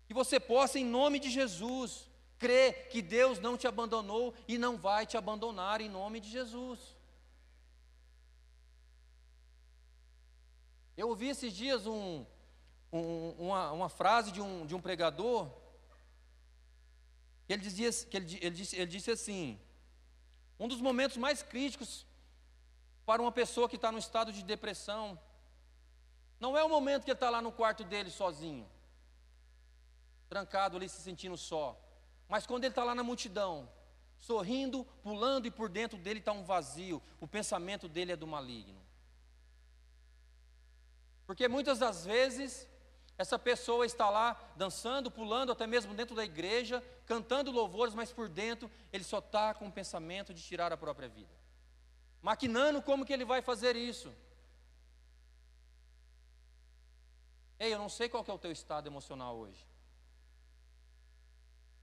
Que 0.06 0.12
você 0.12 0.38
possa, 0.38 0.78
em 0.78 0.84
nome 0.84 1.18
de 1.18 1.30
Jesus, 1.30 2.08
Crê 2.38 2.72
que 2.90 3.00
Deus 3.00 3.38
não 3.38 3.56
te 3.56 3.66
abandonou 3.66 4.34
e 4.46 4.58
não 4.58 4.76
vai 4.76 5.06
te 5.06 5.16
abandonar 5.16 5.80
em 5.80 5.88
nome 5.88 6.20
de 6.20 6.30
Jesus. 6.30 6.78
Eu 10.96 11.08
ouvi 11.08 11.28
esses 11.28 11.52
dias 11.52 11.86
um, 11.86 12.24
um, 12.92 13.30
uma, 13.38 13.72
uma, 13.72 13.88
frase 13.88 14.30
de 14.30 14.40
um, 14.40 14.64
de 14.66 14.74
um 14.74 14.80
pregador, 14.80 15.50
que 17.46 17.52
ele, 17.52 17.62
dizia, 17.62 17.90
que 18.08 18.16
ele, 18.16 18.38
ele, 18.40 18.54
disse, 18.54 18.76
ele 18.76 18.86
disse 18.86 19.10
assim: 19.10 19.60
um 20.58 20.68
dos 20.68 20.80
momentos 20.80 21.16
mais 21.16 21.42
críticos 21.42 22.06
para 23.04 23.20
uma 23.20 23.32
pessoa 23.32 23.68
que 23.68 23.76
está 23.76 23.90
no 23.90 23.98
estado 23.98 24.32
de 24.32 24.42
depressão, 24.42 25.18
não 26.38 26.56
é 26.56 26.62
o 26.62 26.68
momento 26.68 27.04
que 27.04 27.10
ele 27.10 27.16
está 27.16 27.28
lá 27.28 27.42
no 27.42 27.52
quarto 27.52 27.84
dele 27.84 28.10
sozinho, 28.10 28.68
trancado 30.28 30.76
ali 30.76 30.88
se 30.88 31.00
sentindo 31.02 31.36
só. 31.36 31.80
Mas 32.28 32.46
quando 32.46 32.64
ele 32.64 32.72
está 32.72 32.84
lá 32.84 32.94
na 32.94 33.02
multidão, 33.02 33.68
sorrindo, 34.18 34.84
pulando 35.02 35.46
e 35.46 35.50
por 35.50 35.68
dentro 35.68 35.98
dele 35.98 36.18
está 36.18 36.32
um 36.32 36.44
vazio, 36.44 37.02
o 37.20 37.28
pensamento 37.28 37.88
dele 37.88 38.12
é 38.12 38.16
do 38.16 38.26
maligno. 38.26 38.80
Porque 41.26 41.48
muitas 41.48 41.78
das 41.78 42.04
vezes 42.04 42.66
essa 43.16 43.38
pessoa 43.38 43.86
está 43.86 44.10
lá 44.10 44.38
dançando, 44.56 45.10
pulando, 45.10 45.52
até 45.52 45.66
mesmo 45.66 45.94
dentro 45.94 46.16
da 46.16 46.24
igreja, 46.24 46.82
cantando 47.06 47.50
louvores, 47.50 47.94
mas 47.94 48.12
por 48.12 48.28
dentro 48.28 48.70
ele 48.92 49.04
só 49.04 49.18
está 49.18 49.54
com 49.54 49.68
o 49.68 49.72
pensamento 49.72 50.34
de 50.34 50.42
tirar 50.42 50.72
a 50.72 50.76
própria 50.76 51.08
vida. 51.08 51.30
Maquinando 52.20 52.82
como 52.82 53.04
que 53.04 53.12
ele 53.12 53.24
vai 53.24 53.40
fazer 53.42 53.76
isso. 53.76 54.12
Ei, 57.58 57.72
eu 57.72 57.78
não 57.78 57.88
sei 57.88 58.08
qual 58.08 58.24
é 58.26 58.32
o 58.32 58.38
teu 58.38 58.50
estado 58.50 58.88
emocional 58.88 59.36
hoje. 59.36 59.64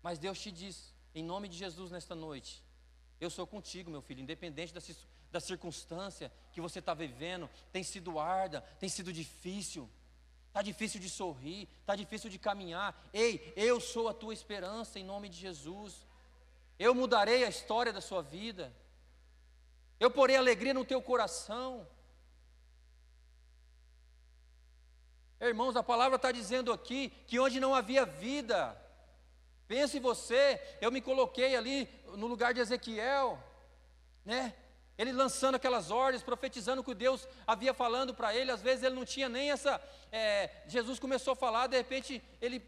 Mas 0.02 0.20
Deus 0.20 0.40
te 0.40 0.52
diz, 0.52 0.94
em 1.14 1.24
nome 1.24 1.48
de 1.48 1.58
Jesus 1.58 1.92
nesta 1.92 2.16
noite, 2.16 2.64
eu 3.20 3.30
sou 3.30 3.46
contigo, 3.46 3.92
meu 3.92 4.02
filho, 4.02 4.22
independente 4.22 4.74
da, 4.74 4.82
da 5.32 5.40
circunstância 5.40 6.32
que 6.52 6.60
você 6.60 6.80
está 6.80 6.94
vivendo, 6.94 7.50
tem 7.72 7.84
sido 7.84 8.20
arda, 8.20 8.62
tem 8.80 8.90
sido 8.90 9.14
difícil, 9.14 9.90
está 10.48 10.62
difícil 10.62 11.00
de 11.00 11.10
sorrir, 11.10 11.70
está 11.80 11.96
difícil 11.96 12.30
de 12.30 12.40
caminhar. 12.40 13.10
Ei, 13.14 13.54
eu 13.56 13.80
sou 13.80 14.10
a 14.10 14.14
tua 14.14 14.34
esperança 14.34 15.00
em 15.00 15.04
nome 15.04 15.30
de 15.30 15.38
Jesus. 15.38 16.06
Eu 16.80 16.96
mudarei 16.96 17.44
a 17.44 17.50
história 17.50 17.94
da 17.94 18.02
sua 18.02 18.24
vida. 18.24 18.76
Eu 20.00 20.10
porei 20.10 20.36
alegria 20.36 20.74
no 20.74 20.84
teu 20.84 21.00
coração. 21.00 21.88
Irmãos, 25.40 25.76
a 25.76 25.84
palavra 25.84 26.16
está 26.16 26.32
dizendo 26.32 26.74
aqui 26.74 27.10
que 27.28 27.40
onde 27.40 27.60
não 27.60 27.74
havia 27.74 28.06
vida, 28.06 28.76
Pense 29.72 30.00
você, 30.00 30.62
eu 30.82 30.92
me 30.92 31.00
coloquei 31.00 31.56
ali 31.56 31.88
no 32.18 32.28
lugar 32.28 32.54
de 32.54 32.60
Ezequiel, 32.60 33.42
né? 34.26 34.54
Ele 34.98 35.14
lançando 35.14 35.56
aquelas 35.56 35.90
ordens, 35.90 36.22
profetizando 36.22 36.82
o 36.82 36.84
que 36.84 36.94
Deus 36.94 37.26
havia 37.48 37.74
falando 37.74 38.14
para 38.14 38.36
ele. 38.36 38.52
Às 38.52 38.62
vezes 38.62 38.84
ele 38.84 38.96
não 38.96 39.06
tinha 39.06 39.30
nem 39.30 39.50
essa. 39.50 39.82
É, 40.12 40.50
Jesus 40.68 41.00
começou 41.00 41.32
a 41.32 41.38
falar, 41.38 41.68
de 41.68 41.78
repente 41.78 42.22
ele 42.42 42.60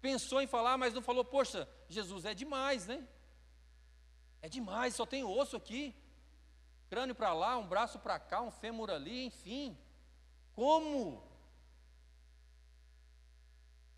pensou 0.00 0.42
em 0.42 0.48
falar, 0.48 0.76
mas 0.76 0.92
não 0.92 1.00
falou. 1.00 1.24
Poxa, 1.24 1.68
Jesus 1.88 2.24
é 2.24 2.34
demais, 2.34 2.88
né? 2.88 3.06
É 4.42 4.48
demais, 4.48 4.96
só 4.96 5.06
tem 5.06 5.22
osso 5.22 5.56
aqui, 5.56 5.94
crânio 6.90 7.14
para 7.14 7.32
lá, 7.32 7.56
um 7.56 7.68
braço 7.68 8.00
para 8.00 8.18
cá, 8.18 8.42
um 8.42 8.50
fêmur 8.50 8.90
ali, 8.90 9.26
enfim. 9.26 9.78
Como? 10.56 11.22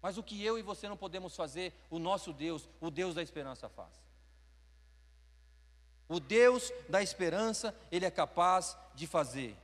Mas 0.05 0.19
o 0.19 0.23
que 0.23 0.45
eu 0.45 0.59
e 0.59 0.63
você 0.63 0.87
não 0.87 0.99
podemos 0.99 1.35
fazer, 1.35 1.73
o 1.89 1.99
nosso 1.99 2.31
Deus, 2.31 2.69
o 2.79 2.91
Deus 2.91 3.15
da 3.15 3.23
esperança 3.23 3.71
faz. 3.71 3.95
O 6.07 6.21
Deus 6.21 6.71
da 6.91 7.03
esperança, 7.03 7.75
Ele 7.91 8.05
é 8.05 8.11
capaz 8.11 8.77
de 8.95 9.07
fazer. 9.07 9.57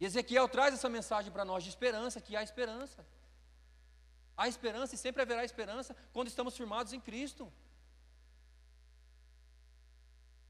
E 0.00 0.04
Ezequiel 0.04 0.48
traz 0.48 0.74
essa 0.74 0.88
mensagem 0.88 1.30
para 1.30 1.44
nós 1.44 1.62
de 1.62 1.70
esperança, 1.70 2.20
que 2.20 2.34
há 2.34 2.42
esperança. 2.42 3.06
Há 4.36 4.48
esperança 4.48 4.96
e 4.96 4.98
sempre 4.98 5.22
haverá 5.22 5.44
esperança 5.44 5.94
quando 6.12 6.26
estamos 6.26 6.56
firmados 6.56 6.92
em 6.92 7.00
Cristo. 7.00 7.44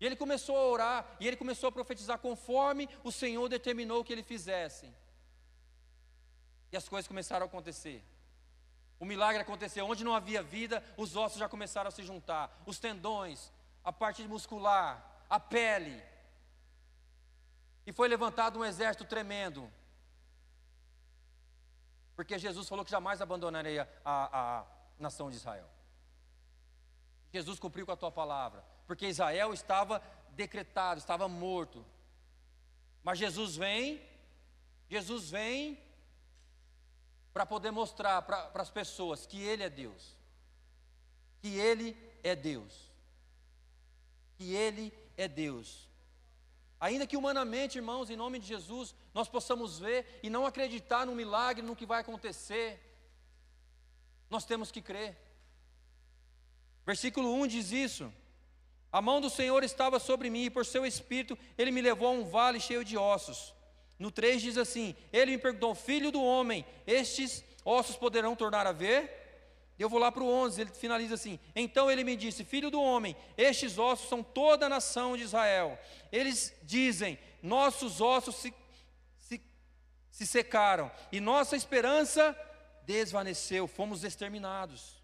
E 0.01 0.07
ele 0.07 0.17
começou 0.17 0.57
a 0.57 0.67
orar, 0.67 1.17
e 1.21 1.29
ele 1.29 1.37
começou 1.37 1.69
a 1.69 1.73
profetizar 1.73 2.19
conforme 2.19 2.89
o 3.05 3.13
Senhor 3.13 3.47
determinou 3.51 4.03
que 4.03 4.15
ele 4.15 4.23
fizesse. 4.23 4.91
E 6.73 6.77
as 6.77 6.89
coisas 6.89 7.07
começaram 7.07 7.45
a 7.45 7.49
acontecer. 7.49 8.03
O 8.99 9.05
milagre 9.05 9.43
aconteceu. 9.43 9.87
Onde 9.87 10.03
não 10.03 10.15
havia 10.15 10.43
vida, 10.43 10.83
os 10.97 11.15
ossos 11.17 11.39
já 11.39 11.49
começaram 11.49 11.89
a 11.89 11.91
se 11.91 12.03
juntar. 12.03 12.63
Os 12.65 12.79
tendões, 12.79 13.53
a 13.85 13.93
parte 13.93 14.27
muscular, 14.27 15.25
a 15.29 15.39
pele. 15.39 16.03
E 17.87 17.93
foi 17.93 18.09
levantado 18.09 18.59
um 18.59 18.65
exército 18.65 19.05
tremendo. 19.05 19.71
Porque 22.17 22.39
Jesus 22.39 22.69
falou 22.69 22.85
que 22.85 22.91
jamais 22.91 23.21
abandonaria 23.21 23.89
a, 24.05 24.61
a 24.61 24.65
nação 24.99 25.31
de 25.31 25.37
Israel. 25.37 25.69
Jesus 27.33 27.59
cumpriu 27.59 27.85
com 27.85 27.93
a 27.93 27.97
tua 27.97 28.13
palavra. 28.13 28.65
Porque 28.87 29.09
Israel 29.09 29.53
estava 29.53 30.03
decretado, 30.31 30.99
estava 30.99 31.29
morto. 31.29 31.85
Mas 33.03 33.19
Jesus 33.19 33.57
vem, 33.57 34.01
Jesus 34.89 35.31
vem 35.31 35.79
para 37.33 37.47
poder 37.47 37.71
mostrar 37.71 38.23
para 38.23 38.51
as 38.55 38.71
pessoas 38.71 39.27
que 39.27 39.41
Ele 39.43 39.63
é 39.63 39.71
Deus. 39.71 40.17
Que 41.41 41.59
Ele 41.59 41.97
é 42.23 42.37
Deus. 42.37 42.91
Que 44.37 44.55
Ele 44.55 44.93
é 45.17 45.27
Deus. 45.27 45.89
Ainda 46.81 47.07
que 47.07 47.17
humanamente, 47.17 47.79
irmãos, 47.79 48.11
em 48.11 48.17
nome 48.17 48.39
de 48.39 48.47
Jesus, 48.47 48.95
nós 49.15 49.29
possamos 49.29 49.79
ver 49.79 50.21
e 50.23 50.29
não 50.29 50.45
acreditar 50.45 51.07
no 51.07 51.15
milagre, 51.15 51.65
no 51.65 51.77
que 51.77 51.87
vai 51.87 52.01
acontecer. 52.01 52.81
Nós 54.29 54.45
temos 54.45 54.73
que 54.73 54.83
crer. 54.83 55.17
Versículo 56.85 57.33
1 57.35 57.47
diz 57.47 57.71
isso. 57.71 58.13
A 58.91 59.01
mão 59.01 59.21
do 59.21 59.31
Senhor 59.31 59.63
estava 59.63 59.99
sobre 59.99 60.29
mim, 60.29 60.45
e 60.45 60.51
por 60.51 60.67
seu 60.67 60.85
espírito 60.85 61.39
ele 61.57 61.71
me 61.71 61.81
levou 61.81 62.09
a 62.09 62.11
um 62.11 62.25
vale 62.25 62.61
cheio 62.61 62.85
de 62.85 62.99
ossos. 62.99 63.55
No 64.03 64.11
3 64.11 64.43
diz 64.43 64.59
assim: 64.59 64.97
Ele 65.13 65.31
me 65.31 65.39
perguntou, 65.39 65.77
filho 65.77 66.11
do 66.11 66.21
homem, 66.21 66.67
estes 66.85 67.45
ossos 67.65 67.95
poderão 67.95 68.35
tornar 68.35 68.67
a 68.67 68.73
ver? 68.73 69.21
Eu 69.79 69.89
vou 69.89 70.01
lá 70.01 70.11
para 70.11 70.25
o 70.25 70.29
11, 70.29 70.61
ele 70.61 70.71
finaliza 70.73 71.15
assim: 71.15 71.39
Então 71.55 71.89
ele 71.89 72.03
me 72.03 72.17
disse, 72.17 72.45
filho 72.45 72.69
do 72.69 72.83
homem, 72.83 73.15
estes 73.37 73.79
ossos 73.79 74.09
são 74.09 74.21
toda 74.21 74.67
a 74.67 74.69
nação 74.69 75.17
de 75.17 75.23
Israel. 75.23 75.79
Eles 76.11 76.53
dizem: 76.65 77.17
Nossos 77.41 78.01
ossos 78.01 78.35
se, 78.35 78.53
se, 79.19 79.41
se 80.11 80.27
secaram, 80.27 80.91
e 81.13 81.21
nossa 81.21 81.55
esperança 81.55 82.37
desvaneceu, 82.85 83.69
fomos 83.69 84.03
exterminados. 84.03 85.01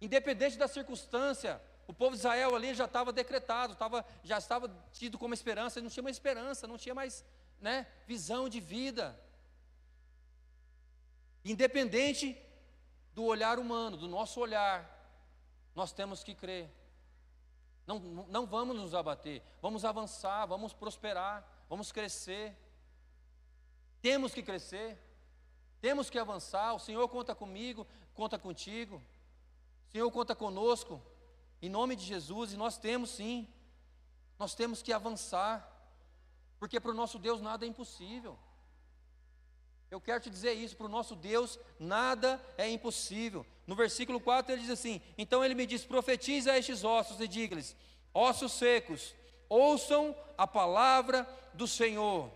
Independente 0.00 0.58
da 0.58 0.66
circunstância, 0.66 1.62
o 1.92 1.94
povo 1.94 2.12
de 2.12 2.20
Israel 2.20 2.56
ali 2.56 2.72
já 2.74 2.86
estava 2.86 3.12
decretado, 3.12 3.74
estava, 3.74 4.02
já 4.24 4.38
estava 4.38 4.74
tido 4.92 5.18
como 5.18 5.34
esperança, 5.34 5.78
não 5.78 5.90
tinha 5.90 6.02
mais 6.02 6.16
esperança, 6.16 6.66
não 6.66 6.78
tinha 6.78 6.94
mais 6.94 7.22
né, 7.60 7.86
visão 8.06 8.48
de 8.48 8.60
vida. 8.60 9.14
Independente 11.44 12.34
do 13.14 13.24
olhar 13.24 13.58
humano, 13.58 13.98
do 13.98 14.08
nosso 14.08 14.40
olhar, 14.40 14.88
nós 15.74 15.92
temos 15.92 16.24
que 16.24 16.34
crer. 16.34 16.70
Não, 17.86 17.98
não 17.98 18.46
vamos 18.46 18.74
nos 18.74 18.94
abater, 18.94 19.42
vamos 19.60 19.84
avançar, 19.84 20.46
vamos 20.46 20.72
prosperar, 20.72 21.46
vamos 21.68 21.92
crescer. 21.92 22.56
Temos 24.00 24.32
que 24.32 24.42
crescer, 24.42 24.98
temos 25.78 26.08
que 26.08 26.18
avançar. 26.18 26.72
O 26.72 26.78
Senhor 26.78 27.06
conta 27.10 27.34
comigo, 27.34 27.86
conta 28.14 28.38
contigo. 28.38 29.02
Senhor, 29.90 30.10
conta 30.10 30.34
conosco, 30.34 31.02
em 31.62 31.68
nome 31.68 31.94
de 31.94 32.04
Jesus, 32.04 32.52
e 32.52 32.56
nós 32.56 32.76
temos 32.76 33.10
sim, 33.10 33.46
nós 34.36 34.54
temos 34.54 34.82
que 34.82 34.92
avançar, 34.92 35.66
porque 36.58 36.80
para 36.80 36.90
o 36.90 36.94
nosso 36.94 37.18
Deus 37.20 37.40
nada 37.40 37.64
é 37.64 37.68
impossível. 37.68 38.36
Eu 39.88 40.00
quero 40.00 40.20
te 40.20 40.30
dizer 40.30 40.54
isso, 40.54 40.76
para 40.76 40.86
o 40.86 40.88
nosso 40.88 41.14
Deus 41.14 41.58
nada 41.78 42.44
é 42.58 42.68
impossível. 42.68 43.46
No 43.66 43.76
versículo 43.76 44.18
4 44.18 44.52
ele 44.52 44.62
diz 44.62 44.70
assim: 44.70 45.00
Então 45.16 45.44
ele 45.44 45.54
me 45.54 45.66
diz: 45.66 45.84
profetiza 45.84 46.52
a 46.52 46.58
estes 46.58 46.82
ossos 46.82 47.20
e 47.20 47.28
diga-lhes: 47.28 47.76
ossos 48.12 48.52
secos, 48.52 49.14
ouçam 49.48 50.16
a 50.36 50.46
palavra 50.46 51.28
do 51.54 51.68
Senhor. 51.68 52.30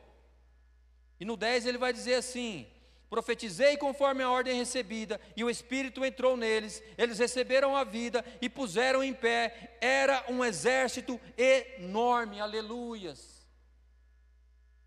E 1.19 1.25
no 1.25 1.37
10 1.37 1.67
ele 1.67 1.79
vai 1.79 1.93
dizer 1.93 2.15
assim: 2.15 2.67
Profetizei 3.09 3.77
conforme 3.77 4.23
a 4.23 4.31
ordem 4.31 4.57
recebida, 4.57 5.21
e 5.37 5.45
o 5.45 5.51
Espírito 5.51 6.05
entrou 6.05 6.37
neles, 6.37 6.83
eles 6.99 7.19
receberam 7.19 7.77
a 7.77 7.85
vida 7.85 8.25
e 8.41 8.49
puseram 8.49 9.03
em 9.03 9.15
pé, 9.15 9.79
era 9.81 10.25
um 10.29 10.45
exército 10.45 11.21
enorme, 11.37 12.41
aleluias. 12.41 13.47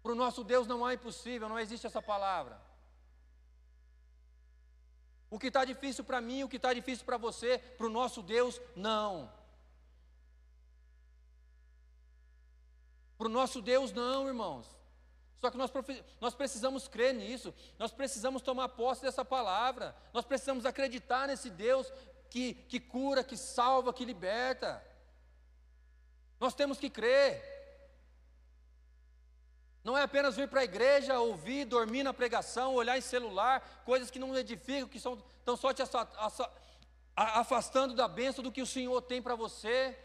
Para 0.03 0.11
o 0.11 0.15
nosso 0.15 0.43
Deus 0.43 0.67
não 0.67 0.85
há 0.85 0.93
impossível, 0.93 1.47
não 1.47 1.59
existe 1.59 1.87
essa 1.87 2.01
palavra. 2.01 2.59
O 5.29 5.39
que 5.39 5.47
está 5.47 5.63
difícil 5.63 6.03
para 6.03 6.19
mim, 6.19 6.43
o 6.43 6.49
que 6.49 6.57
está 6.57 6.73
difícil 6.73 7.05
para 7.05 7.17
você, 7.17 7.59
para 7.59 7.85
o 7.85 7.89
nosso 7.89 8.21
Deus, 8.21 8.59
não. 8.75 9.31
Para 13.17 13.27
o 13.27 13.29
nosso 13.29 13.61
Deus, 13.61 13.93
não, 13.93 14.27
irmãos. 14.27 14.78
Só 15.39 15.49
que 15.49 15.57
nós, 15.57 15.71
nós 16.19 16.33
precisamos 16.35 16.87
crer 16.87 17.13
nisso, 17.13 17.53
nós 17.77 17.91
precisamos 17.91 18.41
tomar 18.41 18.69
posse 18.69 19.01
dessa 19.01 19.23
palavra, 19.23 19.95
nós 20.13 20.25
precisamos 20.25 20.65
acreditar 20.65 21.27
nesse 21.27 21.49
Deus 21.49 21.91
que, 22.29 22.53
que 22.53 22.79
cura, 22.79 23.23
que 23.23 23.37
salva, 23.37 23.93
que 23.93 24.03
liberta. 24.03 24.83
Nós 26.39 26.53
temos 26.53 26.77
que 26.77 26.89
crer. 26.89 27.41
Não 29.81 29.97
é 29.97 30.03
apenas 30.03 30.35
vir 30.35 30.49
para 30.49 30.59
a 30.59 30.65
igreja, 30.65 31.19
ouvir, 31.19 31.65
dormir 31.65 32.03
na 32.03 32.13
pregação, 32.13 32.73
olhar 32.73 32.97
em 32.97 33.01
celular, 33.01 33.83
coisas 33.85 34.11
que 34.11 34.19
não 34.19 34.37
edificam, 34.37 34.89
que 34.89 34.99
são, 34.99 35.23
estão 35.39 35.55
só 35.55 35.73
te 35.73 35.81
afastando 37.15 37.95
da 37.95 38.07
bênção 38.07 38.43
do 38.43 38.51
que 38.51 38.61
o 38.61 38.67
Senhor 38.67 39.01
tem 39.01 39.21
para 39.21 39.35
você. 39.35 39.97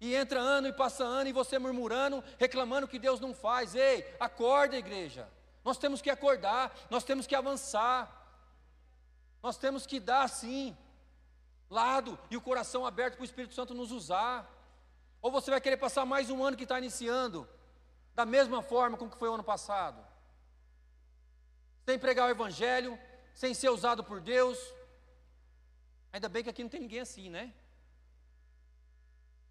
E 0.00 0.14
entra 0.14 0.40
ano 0.40 0.68
e 0.68 0.72
passa 0.72 1.04
ano 1.04 1.28
e 1.28 1.32
você 1.32 1.58
murmurando, 1.58 2.22
reclamando 2.38 2.86
que 2.86 2.98
Deus 2.98 3.18
não 3.18 3.34
faz. 3.34 3.74
Ei, 3.74 4.06
acorda, 4.20 4.76
igreja. 4.76 5.28
Nós 5.64 5.76
temos 5.76 6.00
que 6.00 6.10
acordar, 6.10 6.74
nós 6.88 7.04
temos 7.04 7.26
que 7.26 7.34
avançar. 7.34 8.14
Nós 9.42 9.56
temos 9.56 9.86
que 9.86 10.00
dar 10.00 10.28
sim, 10.28 10.76
lado 11.70 12.18
e 12.30 12.36
o 12.36 12.40
coração 12.40 12.84
aberto 12.84 13.14
para 13.14 13.22
o 13.22 13.24
Espírito 13.24 13.54
Santo 13.54 13.74
nos 13.74 13.92
usar. 13.92 14.48
Ou 15.20 15.30
você 15.30 15.50
vai 15.50 15.60
querer 15.60 15.76
passar 15.76 16.04
mais 16.04 16.30
um 16.30 16.44
ano 16.44 16.56
que 16.56 16.62
está 16.62 16.78
iniciando, 16.78 17.48
da 18.14 18.24
mesma 18.24 18.62
forma 18.62 18.96
como 18.96 19.10
que 19.10 19.18
foi 19.18 19.28
o 19.28 19.34
ano 19.34 19.44
passado, 19.44 20.04
sem 21.84 21.98
pregar 21.98 22.28
o 22.28 22.30
Evangelho, 22.30 22.98
sem 23.34 23.54
ser 23.54 23.70
usado 23.70 24.02
por 24.02 24.20
Deus. 24.20 24.58
Ainda 26.12 26.28
bem 26.28 26.42
que 26.42 26.50
aqui 26.50 26.62
não 26.62 26.70
tem 26.70 26.80
ninguém 26.80 27.00
assim, 27.00 27.28
né? 27.30 27.52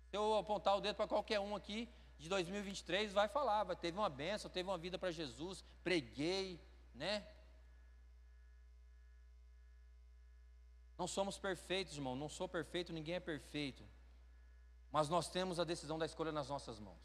Se 0.09 0.17
eu 0.17 0.35
apontar 0.35 0.77
o 0.77 0.81
dedo 0.81 0.95
para 0.95 1.07
qualquer 1.07 1.39
um 1.39 1.55
aqui 1.55 1.89
de 2.17 2.29
2023, 2.29 3.13
vai 3.13 3.27
falar, 3.27 3.63
vai, 3.63 3.75
teve 3.75 3.97
uma 3.97 4.09
benção, 4.09 4.49
teve 4.49 4.69
uma 4.69 4.77
vida 4.77 4.97
para 4.97 5.11
Jesus, 5.11 5.63
preguei, 5.83 6.59
né? 6.95 7.25
Não 10.97 11.07
somos 11.07 11.37
perfeitos, 11.37 11.95
irmão, 11.95 12.15
não 12.15 12.27
sou 12.27 12.47
perfeito, 12.47 12.91
ninguém 12.91 13.15
é 13.15 13.19
perfeito. 13.19 13.83
Mas 14.91 15.09
nós 15.09 15.29
temos 15.29 15.59
a 15.59 15.63
decisão 15.63 15.99
da 15.99 16.05
escolha 16.05 16.31
nas 16.31 16.49
nossas 16.49 16.79
mãos. 16.79 16.97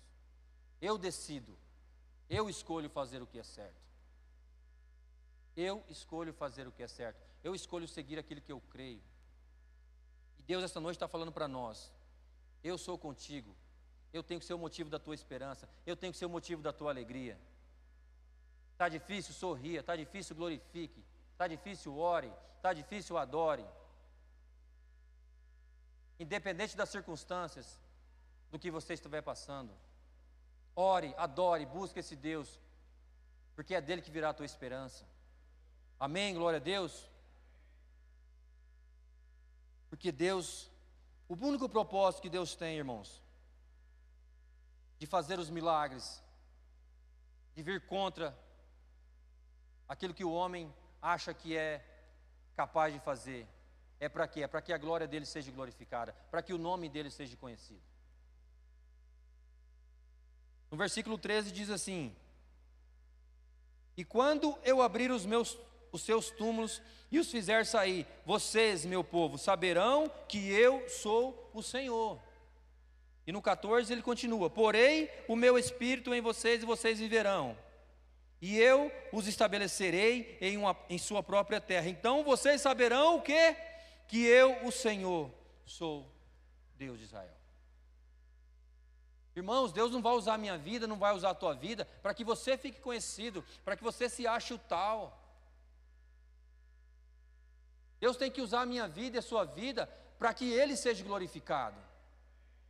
Eu 0.80 0.96
decido, 0.96 1.58
eu 2.30 2.48
escolho 2.48 2.88
fazer 2.88 3.20
o 3.20 3.26
que 3.26 3.38
é 3.38 3.42
certo. 3.42 3.82
Eu 5.54 5.84
escolho 5.88 6.32
fazer 6.32 6.66
o 6.66 6.72
que 6.72 6.82
é 6.82 6.88
certo. 6.88 7.20
Eu 7.44 7.54
escolho 7.54 7.86
seguir 7.86 8.18
aquilo 8.18 8.40
que 8.40 8.52
eu 8.52 8.60
creio. 8.70 9.02
E 10.38 10.42
Deus, 10.42 10.64
esta 10.64 10.80
noite, 10.80 10.96
está 10.96 11.06
falando 11.06 11.30
para 11.30 11.46
nós: 11.46 11.92
eu 12.62 12.76
sou 12.78 12.96
contigo. 12.98 13.54
Eu 14.12 14.22
tenho 14.22 14.40
que 14.40 14.46
ser 14.46 14.54
o 14.54 14.58
motivo 14.58 14.90
da 14.90 14.98
tua 14.98 15.14
esperança. 15.14 15.68
Eu 15.86 15.96
tenho 15.96 16.12
que 16.12 16.18
ser 16.18 16.26
o 16.26 16.30
motivo 16.30 16.62
da 16.62 16.72
tua 16.72 16.90
alegria. 16.90 17.38
Está 18.72 18.88
difícil, 18.88 19.32
sorria. 19.34 19.80
Está 19.80 19.96
difícil, 19.96 20.36
glorifique. 20.36 21.04
Está 21.32 21.46
difícil, 21.48 21.96
ore. 21.96 22.32
Está 22.56 22.72
difícil, 22.72 23.16
adore. 23.16 23.64
Independente 26.18 26.76
das 26.76 26.90
circunstâncias, 26.90 27.80
do 28.52 28.58
que 28.58 28.70
você 28.70 28.92
estiver 28.92 29.22
passando. 29.22 29.72
Ore, 30.76 31.14
adore, 31.16 31.64
busque 31.66 31.98
esse 31.98 32.14
Deus, 32.14 32.60
porque 33.56 33.74
é 33.74 33.80
dele 33.80 34.02
que 34.02 34.10
virá 34.10 34.28
a 34.28 34.34
tua 34.34 34.46
esperança. 34.46 35.06
Amém? 35.98 36.34
Glória 36.34 36.58
a 36.58 36.62
Deus. 36.62 37.10
Porque 39.88 40.12
Deus 40.12 40.70
o 41.28 41.34
único 41.34 41.68
propósito 41.68 42.22
que 42.22 42.30
Deus 42.30 42.54
tem, 42.54 42.76
irmãos, 42.76 43.22
de 44.98 45.06
fazer 45.06 45.38
os 45.38 45.50
milagres, 45.50 46.22
de 47.54 47.62
vir 47.62 47.86
contra 47.86 48.36
aquilo 49.88 50.14
que 50.14 50.24
o 50.24 50.32
homem 50.32 50.72
acha 51.00 51.34
que 51.34 51.56
é 51.56 51.84
capaz 52.54 52.92
de 52.92 53.00
fazer, 53.00 53.48
é 53.98 54.08
para 54.08 54.26
quê? 54.26 54.42
É 54.42 54.48
para 54.48 54.62
que 54.62 54.72
a 54.72 54.78
glória 54.78 55.06
dele 55.06 55.26
seja 55.26 55.50
glorificada, 55.52 56.12
para 56.30 56.42
que 56.42 56.52
o 56.52 56.58
nome 56.58 56.88
dele 56.88 57.10
seja 57.10 57.36
conhecido. 57.36 57.82
No 60.70 60.76
versículo 60.76 61.18
13 61.18 61.52
diz 61.52 61.70
assim: 61.70 62.16
E 63.96 64.04
quando 64.04 64.58
eu 64.64 64.80
abrir 64.80 65.10
os 65.10 65.26
meus 65.26 65.58
os 65.92 66.02
seus 66.02 66.30
túmulos 66.30 66.82
e 67.10 67.18
os 67.18 67.30
fizer 67.30 67.64
sair. 67.66 68.06
Vocês, 68.24 68.84
meu 68.84 69.04
povo, 69.04 69.36
saberão 69.36 70.10
que 70.26 70.50
eu 70.50 70.88
sou 70.88 71.50
o 71.52 71.62
Senhor. 71.62 72.18
E 73.26 73.30
no 73.30 73.42
14 73.42 73.92
ele 73.92 74.02
continua: 74.02 74.50
Porei 74.50 75.10
o 75.28 75.36
meu 75.36 75.58
espírito 75.58 76.12
em 76.12 76.20
vocês 76.20 76.62
e 76.62 76.66
vocês 76.66 76.98
viverão. 76.98 77.56
E 78.40 78.58
eu 78.58 78.90
os 79.12 79.28
estabelecerei 79.28 80.36
em, 80.40 80.56
uma, 80.56 80.76
em 80.90 80.98
sua 80.98 81.22
própria 81.22 81.60
terra. 81.60 81.88
Então 81.88 82.24
vocês 82.24 82.60
saberão 82.60 83.18
o 83.18 83.22
que? 83.22 83.56
Que 84.08 84.26
eu, 84.26 84.66
o 84.66 84.72
Senhor, 84.72 85.30
sou 85.64 86.10
Deus 86.76 86.98
de 86.98 87.04
Israel. 87.04 87.36
Irmãos, 89.36 89.72
Deus 89.72 89.92
não 89.92 90.02
vai 90.02 90.12
usar 90.14 90.34
a 90.34 90.38
minha 90.38 90.58
vida, 90.58 90.86
não 90.86 90.98
vai 90.98 91.14
usar 91.14 91.30
a 91.30 91.34
tua 91.34 91.54
vida, 91.54 91.86
para 92.02 92.12
que 92.12 92.24
você 92.24 92.58
fique 92.58 92.80
conhecido, 92.80 93.44
para 93.64 93.76
que 93.76 93.82
você 93.82 94.08
se 94.08 94.26
ache 94.26 94.52
o 94.52 94.58
tal. 94.58 95.21
Deus 98.02 98.16
tem 98.16 98.32
que 98.32 98.42
usar 98.46 98.62
a 98.62 98.66
minha 98.66 98.88
vida 98.88 99.16
e 99.16 99.20
a 99.20 99.28
sua 99.30 99.44
vida 99.44 99.82
para 100.18 100.34
que 100.34 100.46
Ele 100.60 100.76
seja 100.76 101.04
glorificado, 101.04 101.80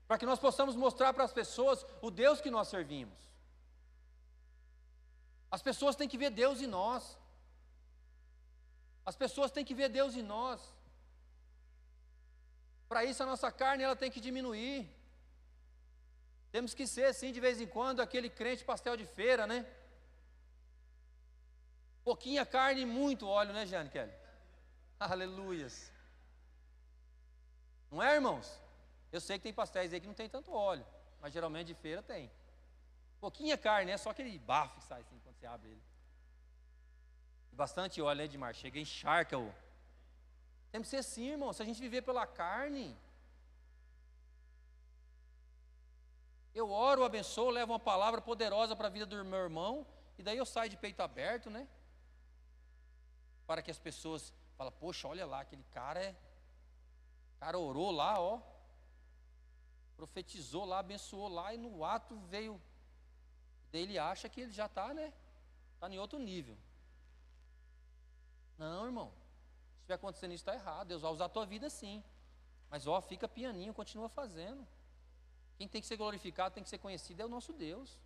para 0.07 0.19
que 0.19 0.27
nós 0.31 0.39
possamos 0.39 0.77
mostrar 0.77 1.15
para 1.15 1.25
as 1.25 1.33
pessoas 1.33 1.87
o 2.03 2.11
Deus 2.11 2.39
que 2.43 2.51
nós 2.57 2.69
servimos. 2.69 3.19
As 5.51 5.63
pessoas 5.63 5.97
têm 5.97 6.07
que 6.13 6.19
ver 6.19 6.31
Deus 6.43 6.61
em 6.61 6.67
nós. 6.67 7.17
As 9.07 9.17
pessoas 9.17 9.51
têm 9.51 9.65
que 9.65 9.79
ver 9.81 9.89
Deus 9.89 10.15
em 10.15 10.23
nós. 10.35 10.61
Para 12.87 13.03
isso 13.07 13.23
a 13.23 13.27
nossa 13.33 13.51
carne 13.51 13.85
ela 13.85 13.97
tem 13.97 14.11
que 14.11 14.21
diminuir. 14.21 14.79
Temos 16.51 16.75
que 16.75 16.87
ser, 16.87 17.15
sim, 17.15 17.33
de 17.33 17.41
vez 17.41 17.59
em 17.59 17.67
quando, 17.67 18.01
aquele 18.01 18.29
crente 18.29 18.67
pastel 18.67 18.99
de 18.99 19.07
feira, 19.07 19.47
né? 19.47 19.65
Pouquinha 22.05 22.45
carne 22.45 22.83
e 22.83 22.93
muito 23.01 23.27
óleo, 23.27 23.55
né, 23.55 23.65
Jane 23.65 23.89
Kelly? 23.89 24.22
Aleluias. 25.11 25.91
Não 27.91 28.03
é, 28.03 28.15
irmãos? 28.15 28.61
Eu 29.11 29.21
sei 29.21 29.39
que 29.39 29.43
tem 29.43 29.53
pastéis 29.53 29.93
aí 29.93 30.01
que 30.01 30.07
não 30.07 30.15
tem 30.15 30.29
tanto 30.29 30.53
óleo, 30.53 30.87
mas 31.21 31.33
geralmente 31.33 31.69
de 31.69 31.75
feira 31.75 32.03
tem. 32.03 32.31
Pouquinha 33.21 33.57
carne, 33.59 33.91
é 33.91 33.97
só 33.97 34.11
aquele 34.11 34.39
bafo 34.39 34.81
que 34.81 34.85
sai 34.85 35.01
assim 35.03 35.19
quando 35.23 35.37
você 35.37 35.47
abre 35.47 35.69
ele. 35.69 35.83
Bastante 37.53 38.01
óleo, 38.01 38.19
né, 38.19 38.25
Edmar? 38.25 38.55
Chega 38.55 38.79
encharca 38.79 39.39
o. 39.39 39.55
Tem 40.71 40.81
que 40.81 40.89
ser 40.89 40.97
assim, 40.97 41.31
irmão. 41.31 41.53
Se 41.53 41.63
a 41.63 41.67
gente 41.67 41.81
viver 41.81 42.03
pela 42.03 42.27
carne, 42.27 42.97
Eu 46.55 46.71
oro, 46.71 47.03
abençoo, 47.03 47.49
levo 47.49 47.73
uma 47.73 47.81
palavra 47.81 48.21
poderosa 48.21 48.77
para 48.77 48.89
a 48.89 48.91
vida 48.91 49.07
do 49.07 49.25
meu 49.25 49.39
irmão, 49.39 49.87
e 50.19 50.23
daí 50.23 50.37
eu 50.37 50.45
saio 50.45 50.69
de 50.69 50.77
peito 50.77 51.01
aberto, 51.01 51.49
né? 51.49 51.67
Para 53.47 53.63
que 53.63 53.71
as 53.71 53.79
pessoas 53.79 54.33
falem, 54.57 54.73
poxa, 54.79 55.09
olha 55.09 55.27
lá, 55.27 55.41
aquele 55.41 55.65
cara 55.65 56.03
é. 56.03 56.11
O 57.37 57.41
cara 57.41 57.59
orou 57.59 57.91
lá, 57.91 58.21
ó. 58.21 58.41
Profetizou 59.97 60.65
lá, 60.65 60.79
abençoou 60.79 61.29
lá, 61.29 61.55
e 61.55 61.59
no 61.59 61.85
ato 61.85 62.17
veio. 62.29 62.61
Daí 63.71 63.83
ele 63.83 63.99
acha 63.99 64.29
que 64.29 64.41
ele 64.41 64.53
já 64.53 64.67
está, 64.67 64.93
né? 64.93 65.13
Está 65.75 65.89
em 65.89 65.99
outro 65.99 66.19
nível. 66.19 66.57
Não, 68.59 68.87
irmão. 68.87 69.11
Se 69.11 69.79
estiver 69.79 69.95
acontecendo 69.95 70.33
isso, 70.33 70.43
está 70.43 70.55
errado. 70.55 70.89
Deus 70.89 71.03
vai 71.03 71.11
usar 71.11 71.25
a 71.25 71.29
tua 71.29 71.45
vida 71.45 71.69
sim. 71.69 72.03
Mas 72.71 72.87
ó, 72.87 73.01
fica 73.01 73.29
pianinho, 73.29 73.75
continua 73.75 74.09
fazendo. 74.09 74.67
Quem 75.57 75.69
tem 75.69 75.81
que 75.81 75.87
ser 75.87 75.97
glorificado, 75.97 76.55
tem 76.55 76.63
que 76.63 76.71
ser 76.71 76.79
conhecido 76.79 77.21
é 77.21 77.25
o 77.25 77.29
nosso 77.29 77.53
Deus. 77.53 77.99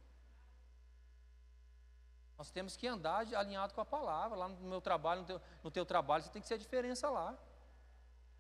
Nós 2.39 2.51
temos 2.51 2.77
que 2.77 2.87
andar 2.87 3.27
alinhado 3.35 3.73
com 3.73 3.81
a 3.81 3.85
palavra. 3.85 4.37
Lá 4.37 4.49
no 4.49 4.69
meu 4.69 4.81
trabalho, 4.81 5.23
no 5.23 5.27
teu, 5.27 5.41
no 5.65 5.71
teu 5.71 5.87
trabalho, 5.87 6.23
você 6.23 6.31
tem 6.31 6.43
que 6.43 6.49
ser 6.49 6.55
a 6.55 6.59
diferença 6.59 7.09
lá. 7.09 7.31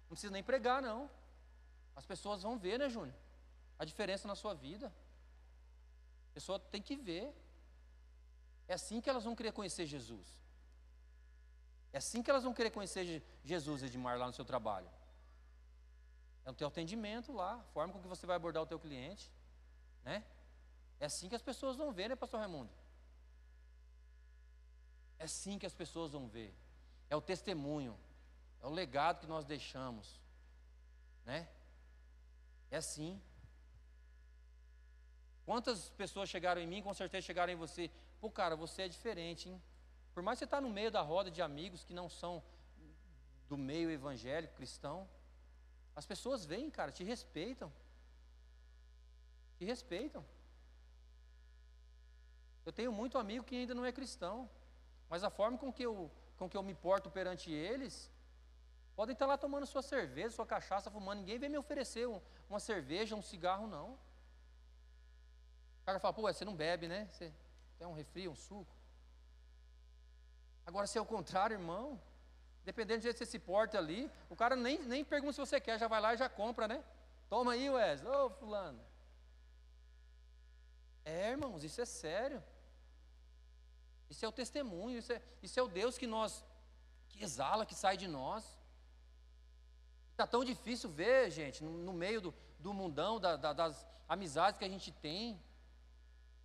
Não 0.02 0.10
precisa 0.10 0.32
nem 0.32 0.42
pregar, 0.42 0.82
não. 0.82 1.10
As 1.94 2.04
pessoas 2.04 2.42
vão 2.42 2.58
ver, 2.58 2.78
né, 2.78 2.88
Júnior? 2.88 3.16
A 3.78 3.84
diferença 3.84 4.28
na 4.28 4.34
sua 4.34 4.54
vida. 4.54 4.92
A 6.30 6.34
pessoa 6.34 6.58
tem 6.58 6.82
que 6.82 6.96
ver. 6.96 7.34
É 8.68 8.74
assim 8.74 9.00
que 9.00 9.08
elas 9.08 9.24
vão 9.24 9.34
querer 9.34 9.52
conhecer 9.52 9.86
Jesus. 9.86 10.26
É 11.92 11.98
assim 11.98 12.22
que 12.22 12.30
elas 12.30 12.44
vão 12.44 12.52
querer 12.52 12.70
conhecer 12.70 13.22
Jesus, 13.42 13.82
Edmar, 13.82 14.18
lá 14.18 14.26
no 14.26 14.32
seu 14.32 14.44
trabalho. 14.44 14.90
É 16.44 16.50
o 16.50 16.54
teu 16.54 16.68
atendimento 16.68 17.32
lá, 17.32 17.54
a 17.54 17.64
forma 17.72 17.92
com 17.92 18.02
que 18.02 18.06
você 18.06 18.26
vai 18.26 18.36
abordar 18.36 18.62
o 18.62 18.66
teu 18.66 18.78
cliente, 18.78 19.32
né? 20.04 20.22
É 21.00 21.06
assim 21.06 21.28
que 21.28 21.34
as 21.34 21.42
pessoas 21.42 21.76
vão 21.76 21.92
ver, 21.92 22.08
né, 22.08 22.16
pastor 22.16 22.38
Raimundo? 22.38 22.70
É 25.18 25.24
assim 25.24 25.58
que 25.58 25.66
as 25.66 25.74
pessoas 25.74 26.12
vão 26.12 26.28
ver. 26.28 26.54
É 27.08 27.16
o 27.16 27.20
testemunho, 27.20 27.98
é 28.62 28.66
o 28.66 28.70
legado 28.70 29.20
que 29.20 29.26
nós 29.26 29.44
deixamos, 29.44 30.20
né? 31.24 31.48
É 32.70 32.78
assim. 32.78 33.20
Quantas 35.44 35.90
pessoas 35.90 36.28
chegaram 36.28 36.60
em 36.60 36.66
mim, 36.66 36.82
com 36.82 36.92
certeza 36.92 37.24
chegaram 37.24 37.52
em 37.52 37.56
você. 37.56 37.90
Pô, 38.20 38.30
cara, 38.30 38.56
você 38.56 38.82
é 38.82 38.88
diferente, 38.88 39.48
hein? 39.48 39.62
Por 40.12 40.22
mais 40.22 40.38
que 40.38 40.40
você 40.40 40.44
está 40.46 40.60
no 40.60 40.70
meio 40.70 40.90
da 40.90 41.02
roda 41.02 41.30
de 41.30 41.40
amigos 41.40 41.84
que 41.84 41.94
não 41.94 42.08
são 42.08 42.42
do 43.48 43.56
meio 43.56 43.90
evangélico 43.90 44.54
cristão, 44.54 45.08
as 45.94 46.04
pessoas 46.04 46.44
vêm, 46.44 46.70
cara, 46.70 46.90
te 46.90 47.04
respeitam. 47.04 47.72
Te 49.58 49.64
respeitam. 49.64 50.24
Eu 52.64 52.72
tenho 52.72 52.92
muito 52.92 53.16
amigo 53.16 53.44
que 53.44 53.54
ainda 53.54 53.74
não 53.74 53.84
é 53.84 53.92
cristão, 53.92 54.50
mas 55.08 55.24
a 55.24 55.30
forma 55.30 55.56
com 55.58 55.72
que 55.72 55.82
eu, 55.82 56.10
com 56.36 56.48
que 56.48 56.56
eu 56.56 56.62
me 56.62 56.74
porto 56.74 57.10
perante 57.10 57.50
eles, 57.50 58.10
podem 58.94 59.12
estar 59.12 59.26
lá 59.26 59.36
tomando 59.36 59.66
sua 59.66 59.82
cerveja, 59.82 60.30
sua 60.30 60.46
cachaça, 60.46 60.90
fumando, 60.90 61.20
ninguém 61.20 61.38
vem 61.38 61.50
me 61.50 61.58
oferecer 61.58 62.06
um, 62.08 62.20
uma 62.48 62.60
cerveja, 62.60 63.14
um 63.14 63.22
cigarro, 63.22 63.66
não. 63.66 63.90
O 65.82 65.84
cara 65.86 66.00
fala, 66.00 66.14
pô, 66.14 66.22
você 66.22 66.44
não 66.44 66.54
bebe, 66.54 66.88
né? 66.88 67.08
Você 67.12 67.32
tem 67.78 67.86
um 67.86 67.92
refri, 67.92 68.28
um 68.28 68.34
suco. 68.34 68.74
Agora, 70.66 70.86
se 70.86 70.98
é 70.98 71.00
o 71.00 71.06
contrário, 71.06 71.54
irmão, 71.54 72.00
Dependendo 72.66 72.98
do 72.98 73.02
jeito 73.04 73.16
que 73.16 73.24
você 73.24 73.30
se 73.30 73.38
porta 73.38 73.78
ali, 73.78 74.10
o 74.28 74.34
cara 74.34 74.56
nem, 74.56 74.82
nem 74.82 75.04
pergunta 75.04 75.34
se 75.34 75.38
você 75.38 75.60
quer, 75.60 75.78
já 75.78 75.86
vai 75.86 76.00
lá 76.00 76.14
e 76.14 76.16
já 76.16 76.28
compra, 76.28 76.66
né? 76.66 76.82
Toma 77.30 77.52
aí, 77.52 77.70
Wesley, 77.70 78.12
ô 78.12 78.28
fulano. 78.28 78.80
É, 81.04 81.30
irmãos, 81.30 81.62
isso 81.62 81.80
é 81.80 81.84
sério. 81.84 82.42
Isso 84.08 84.24
é 84.24 84.28
o 84.28 84.32
testemunho, 84.32 84.98
isso 84.98 85.12
é, 85.12 85.22
isso 85.42 85.58
é 85.58 85.62
o 85.62 85.68
Deus 85.68 85.98
que 85.98 86.06
nós, 86.06 86.44
que 87.08 87.22
exala, 87.22 87.66
que 87.66 87.74
sai 87.74 87.96
de 87.96 88.06
nós. 88.06 88.44
Está 90.12 90.26
tão 90.26 90.44
difícil 90.44 90.88
ver, 90.90 91.30
gente, 91.30 91.62
no, 91.62 91.70
no 91.70 91.92
meio 91.92 92.20
do, 92.20 92.34
do 92.58 92.72
mundão, 92.72 93.18
da, 93.20 93.36
da, 93.36 93.52
das 93.52 93.86
amizades 94.08 94.58
que 94.58 94.64
a 94.64 94.68
gente 94.68 94.90
tem. 94.90 95.40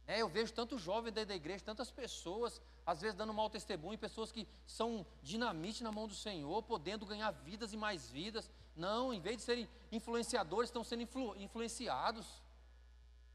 É, 0.07 0.21
eu 0.21 0.27
vejo 0.27 0.53
tanto 0.53 0.77
jovem 0.77 1.13
dentro 1.13 1.29
da 1.29 1.35
igreja, 1.35 1.63
tantas 1.63 1.91
pessoas 1.91 2.61
às 2.85 3.01
vezes 3.01 3.15
dando 3.15 3.33
mau 3.33 3.49
testemunho, 3.49 3.97
pessoas 3.97 4.31
que 4.31 4.47
são 4.65 5.05
dinamite 5.21 5.83
na 5.83 5.91
mão 5.91 6.07
do 6.07 6.15
Senhor, 6.15 6.61
podendo 6.63 7.05
ganhar 7.05 7.31
vidas 7.31 7.73
e 7.73 7.77
mais 7.77 8.09
vidas. 8.09 8.49
Não, 8.75 9.13
em 9.13 9.19
vez 9.19 9.37
de 9.37 9.43
serem 9.43 9.69
influenciadores, 9.91 10.69
estão 10.69 10.83
sendo 10.83 11.03
influ, 11.03 11.35
influenciados, 11.37 12.41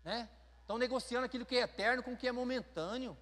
né? 0.02 0.28
Estão 0.60 0.78
negociando 0.78 1.24
aquilo 1.24 1.46
que 1.46 1.56
é 1.56 1.60
eterno 1.60 2.02
com 2.02 2.12
o 2.12 2.16
que 2.16 2.26
é 2.26 2.32
momentâneo. 2.32 3.16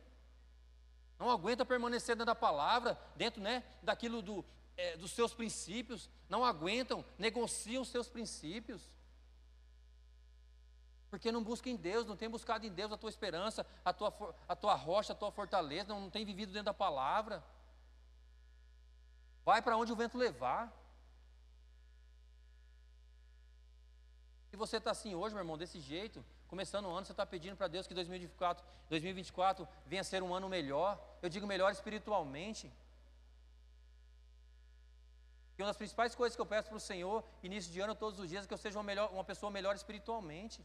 Não 1.18 1.30
aguenta 1.30 1.64
permanecer 1.64 2.16
dentro 2.16 2.26
da 2.26 2.34
palavra, 2.34 2.98
dentro, 3.16 3.40
né, 3.40 3.62
daquilo 3.82 4.20
do, 4.20 4.44
é, 4.76 4.96
dos 4.96 5.12
seus 5.12 5.32
princípios. 5.32 6.10
Não 6.28 6.44
aguentam, 6.44 7.04
negociam 7.18 7.82
os 7.82 7.88
seus 7.88 8.08
princípios. 8.08 8.82
Porque 11.08 11.30
não 11.30 11.44
busca 11.44 11.70
em 11.70 11.76
Deus, 11.76 12.06
não 12.06 12.16
tem 12.16 12.28
buscado 12.28 12.66
em 12.66 12.72
Deus 12.72 12.90
a 12.90 12.96
tua 12.96 13.08
esperança, 13.08 13.64
a 13.84 13.92
tua, 13.92 14.36
a 14.48 14.56
tua 14.56 14.74
rocha, 14.74 15.12
a 15.12 15.16
tua 15.16 15.30
fortaleza, 15.30 15.88
não, 15.88 16.00
não 16.00 16.10
tem 16.10 16.24
vivido 16.24 16.52
dentro 16.52 16.66
da 16.66 16.74
palavra. 16.74 17.42
Vai 19.44 19.62
para 19.62 19.76
onde 19.76 19.92
o 19.92 19.96
vento 19.96 20.18
levar. 20.18 20.72
Se 24.50 24.56
você 24.56 24.78
está 24.78 24.90
assim 24.90 25.14
hoje, 25.14 25.34
meu 25.34 25.42
irmão, 25.42 25.58
desse 25.58 25.80
jeito, 25.80 26.24
começando 26.54 26.86
o 26.86 26.92
ano, 26.96 27.04
você 27.04 27.10
está 27.10 27.26
pedindo 27.26 27.56
para 27.56 27.66
Deus 27.66 27.84
que 27.88 27.94
2024, 27.94 28.64
2024 28.88 29.66
venha 29.84 30.04
ser 30.04 30.22
um 30.22 30.32
ano 30.32 30.48
melhor. 30.48 30.90
Eu 31.20 31.28
digo 31.28 31.48
melhor 31.48 31.70
espiritualmente. 31.72 32.72
E 35.58 35.62
uma 35.62 35.66
das 35.66 35.76
principais 35.76 36.14
coisas 36.14 36.36
que 36.36 36.42
eu 36.44 36.46
peço 36.46 36.68
para 36.68 36.76
o 36.76 36.80
Senhor, 36.80 37.24
início 37.42 37.72
de 37.72 37.80
ano, 37.80 37.94
todos 37.96 38.20
os 38.20 38.28
dias, 38.28 38.44
é 38.44 38.46
que 38.46 38.54
eu 38.54 38.58
seja 38.58 38.78
uma, 38.78 38.84
melhor, 38.84 39.10
uma 39.12 39.24
pessoa 39.24 39.50
melhor 39.50 39.74
espiritualmente. 39.74 40.64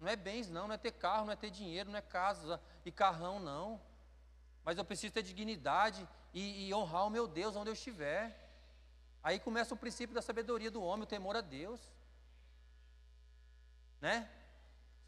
Não 0.00 0.08
é 0.08 0.16
bens, 0.16 0.48
não, 0.48 0.66
não 0.66 0.74
é 0.74 0.78
ter 0.78 0.92
carro, 0.92 1.26
não 1.26 1.34
é 1.34 1.36
ter 1.36 1.50
dinheiro, 1.50 1.90
não 1.90 1.98
é 1.98 2.02
casa 2.02 2.58
e 2.86 2.90
carrão, 2.90 3.38
não. 3.38 3.78
Mas 4.64 4.78
eu 4.78 4.84
preciso 4.84 5.12
ter 5.12 5.22
dignidade 5.22 6.08
e, 6.32 6.68
e 6.68 6.74
honrar 6.74 7.06
o 7.06 7.10
meu 7.10 7.26
Deus 7.26 7.54
onde 7.54 7.68
eu 7.68 7.74
estiver. 7.74 8.24
Aí 9.22 9.38
começa 9.38 9.74
o 9.74 9.82
princípio 9.84 10.14
da 10.14 10.22
sabedoria 10.22 10.70
do 10.70 10.82
homem, 10.82 11.04
o 11.04 11.06
temor 11.06 11.36
a 11.36 11.42
Deus. 11.42 11.80
Né? 14.00 14.26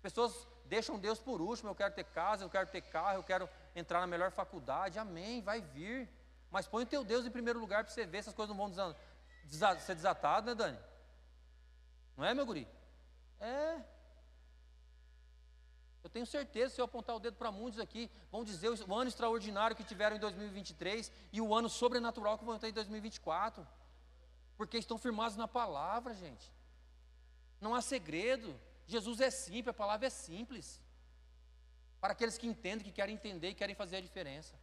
As 0.01 0.03
pessoas 0.03 0.49
deixam 0.65 0.99
Deus 0.99 1.21
por 1.21 1.43
último, 1.43 1.69
eu 1.69 1.75
quero 1.75 1.93
ter 1.93 2.05
casa, 2.05 2.43
eu 2.43 2.49
quero 2.49 2.67
ter 2.71 2.81
carro, 2.81 3.19
eu 3.19 3.23
quero 3.23 3.47
entrar 3.77 4.01
na 4.01 4.07
melhor 4.07 4.31
faculdade, 4.31 4.99
amém, 4.99 5.43
vai 5.43 5.61
vir. 5.61 6.09
Mas 6.51 6.67
põe 6.67 6.85
o 6.85 6.87
teu 6.87 7.05
Deus 7.05 7.27
em 7.27 7.31
primeiro 7.31 7.61
lugar 7.61 7.85
para 7.85 7.93
você 7.93 8.07
ver 8.07 8.23
se 8.23 8.31
as 8.31 8.35
coisas 8.35 8.57
não 8.57 8.71
vão 8.71 8.95
ser 9.79 9.95
desatadas, 9.95 10.47
né, 10.47 10.55
Dani? 10.55 10.79
Não 12.17 12.25
é, 12.25 12.33
meu 12.33 12.47
guri? 12.47 12.67
É. 13.39 13.83
Eu 16.03 16.09
tenho 16.09 16.25
certeza, 16.25 16.75
se 16.75 16.81
eu 16.81 16.87
apontar 16.87 17.15
o 17.15 17.21
dedo 17.21 17.37
para 17.37 17.53
muitos 17.53 17.79
aqui, 17.79 18.11
vão 18.33 18.43
dizer 18.43 18.71
o 18.71 18.95
ano 18.95 19.09
extraordinário 19.09 19.77
que 19.77 19.85
tiveram 19.85 20.17
em 20.17 20.19
2023 20.19 21.13
e 21.31 21.43
o 21.43 21.55
ano 21.55 21.69
sobrenatural 21.69 22.39
que 22.39 22.45
vão 22.45 22.59
ter 22.59 22.69
em 22.69 22.73
2024. 22.73 23.67
Porque 24.57 24.79
estão 24.79 24.97
firmados 24.97 25.37
na 25.37 25.47
palavra, 25.47 26.15
gente. 26.15 26.51
Não 27.61 27.75
há 27.75 27.83
segredo. 27.83 28.59
Jesus 28.95 29.19
é 29.29 29.31
simples, 29.31 29.75
a 29.75 29.81
palavra 29.83 30.07
é 30.07 30.11
simples. 30.11 30.67
Para 32.01 32.13
aqueles 32.15 32.37
que 32.41 32.47
entendem, 32.53 32.85
que 32.87 32.97
querem 32.99 33.15
entender 33.15 33.51
e 33.51 33.59
querem 33.61 33.75
fazer 33.83 33.97
a 33.99 34.07
diferença. 34.09 34.55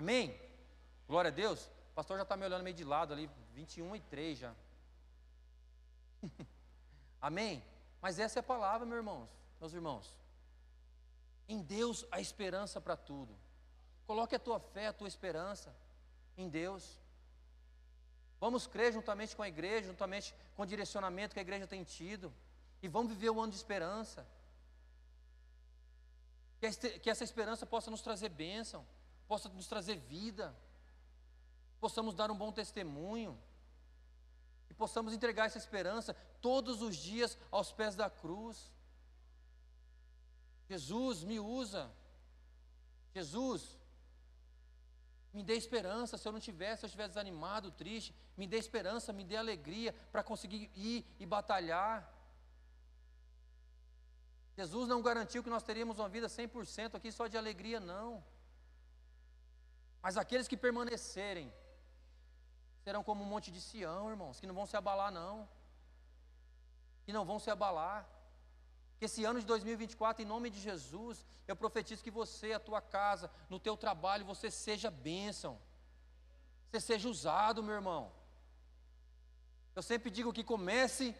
Amém? 0.00 0.24
Glória 1.06 1.30
a 1.30 1.36
Deus. 1.42 1.60
O 1.92 1.94
pastor 1.94 2.16
já 2.16 2.24
está 2.24 2.36
me 2.36 2.44
olhando 2.44 2.64
meio 2.68 2.76
de 2.76 2.84
lado 2.84 3.12
ali, 3.14 3.30
21 3.52 3.96
e 3.96 4.00
3 4.00 4.38
já. 4.38 4.52
Amém? 7.28 7.62
Mas 8.02 8.18
essa 8.18 8.38
é 8.38 8.40
a 8.40 8.50
palavra, 8.54 8.86
meus 8.86 8.98
irmãos 8.98 9.44
meus 9.64 9.72
irmãos. 9.72 10.06
Em 11.48 11.62
Deus 11.62 12.06
a 12.10 12.20
esperança 12.20 12.80
para 12.80 12.96
tudo. 12.96 13.34
Coloque 14.06 14.34
a 14.34 14.38
tua 14.38 14.60
fé, 14.60 14.88
a 14.88 14.92
tua 14.92 15.08
esperança 15.08 15.74
em 16.36 16.48
Deus. 16.48 17.00
Vamos 18.38 18.66
crer 18.66 18.92
juntamente 18.92 19.34
com 19.34 19.42
a 19.42 19.48
igreja, 19.48 19.88
juntamente 19.88 20.34
com 20.54 20.62
o 20.62 20.66
direcionamento 20.66 21.32
que 21.32 21.40
a 21.40 21.42
igreja 21.42 21.66
tem 21.66 21.82
tido. 21.82 22.32
E 22.84 22.88
vamos 22.88 23.12
viver 23.12 23.30
o 23.30 23.40
ano 23.40 23.50
de 23.50 23.56
esperança. 23.56 24.26
Que 27.02 27.08
essa 27.08 27.24
esperança 27.24 27.64
possa 27.64 27.90
nos 27.90 28.02
trazer 28.02 28.28
bênção, 28.28 28.86
possa 29.26 29.48
nos 29.48 29.66
trazer 29.66 29.96
vida, 29.96 30.54
possamos 31.80 32.14
dar 32.14 32.30
um 32.30 32.36
bom 32.36 32.52
testemunho, 32.52 33.40
e 34.68 34.74
possamos 34.74 35.14
entregar 35.14 35.46
essa 35.46 35.56
esperança 35.56 36.12
todos 36.42 36.82
os 36.82 36.94
dias 36.94 37.38
aos 37.50 37.72
pés 37.72 37.96
da 37.96 38.10
cruz. 38.10 38.70
Jesus, 40.68 41.24
me 41.24 41.40
usa. 41.40 41.90
Jesus, 43.14 43.78
me 45.32 45.42
dê 45.42 45.54
esperança. 45.54 46.18
Se 46.18 46.28
eu 46.28 46.32
não 46.32 46.40
tivesse, 46.48 46.80
se 46.80 46.84
eu 46.84 46.88
estiver 46.88 47.08
desanimado, 47.08 47.70
triste, 47.70 48.14
me 48.36 48.46
dê 48.46 48.58
esperança, 48.58 49.10
me 49.10 49.24
dê 49.24 49.36
alegria 49.36 49.94
para 50.12 50.22
conseguir 50.22 50.70
ir 50.74 51.06
e 51.18 51.24
batalhar. 51.24 52.12
Jesus 54.56 54.88
não 54.88 55.02
garantiu 55.02 55.42
que 55.42 55.50
nós 55.50 55.62
teríamos 55.62 55.98
uma 55.98 56.08
vida 56.08 56.28
100% 56.28 56.94
aqui 56.94 57.10
só 57.10 57.26
de 57.26 57.36
alegria, 57.36 57.80
não. 57.80 58.22
Mas 60.00 60.16
aqueles 60.16 60.46
que 60.46 60.56
permanecerem 60.56 61.52
serão 62.84 63.02
como 63.02 63.22
um 63.24 63.26
monte 63.26 63.50
de 63.50 63.60
Sião, 63.60 64.10
irmãos, 64.10 64.38
que 64.38 64.46
não 64.46 64.54
vão 64.54 64.66
se 64.66 64.76
abalar, 64.76 65.10
não. 65.10 65.48
Que 67.04 67.12
não 67.12 67.24
vão 67.24 67.38
se 67.38 67.50
abalar. 67.50 68.06
Que 68.98 69.06
esse 69.06 69.24
ano 69.24 69.40
de 69.40 69.46
2024, 69.46 70.22
em 70.22 70.26
nome 70.26 70.50
de 70.50 70.60
Jesus, 70.60 71.26
eu 71.48 71.56
profetizo 71.56 72.04
que 72.04 72.10
você, 72.10 72.52
a 72.52 72.60
tua 72.60 72.80
casa, 72.80 73.30
no 73.48 73.58
teu 73.58 73.76
trabalho, 73.76 74.24
você 74.24 74.50
seja 74.50 74.90
bênção. 74.90 75.58
Você 76.70 76.80
seja 76.80 77.08
usado, 77.08 77.62
meu 77.62 77.74
irmão. 77.74 78.12
Eu 79.74 79.82
sempre 79.82 80.10
digo 80.10 80.32
que 80.32 80.44
comece 80.44 81.16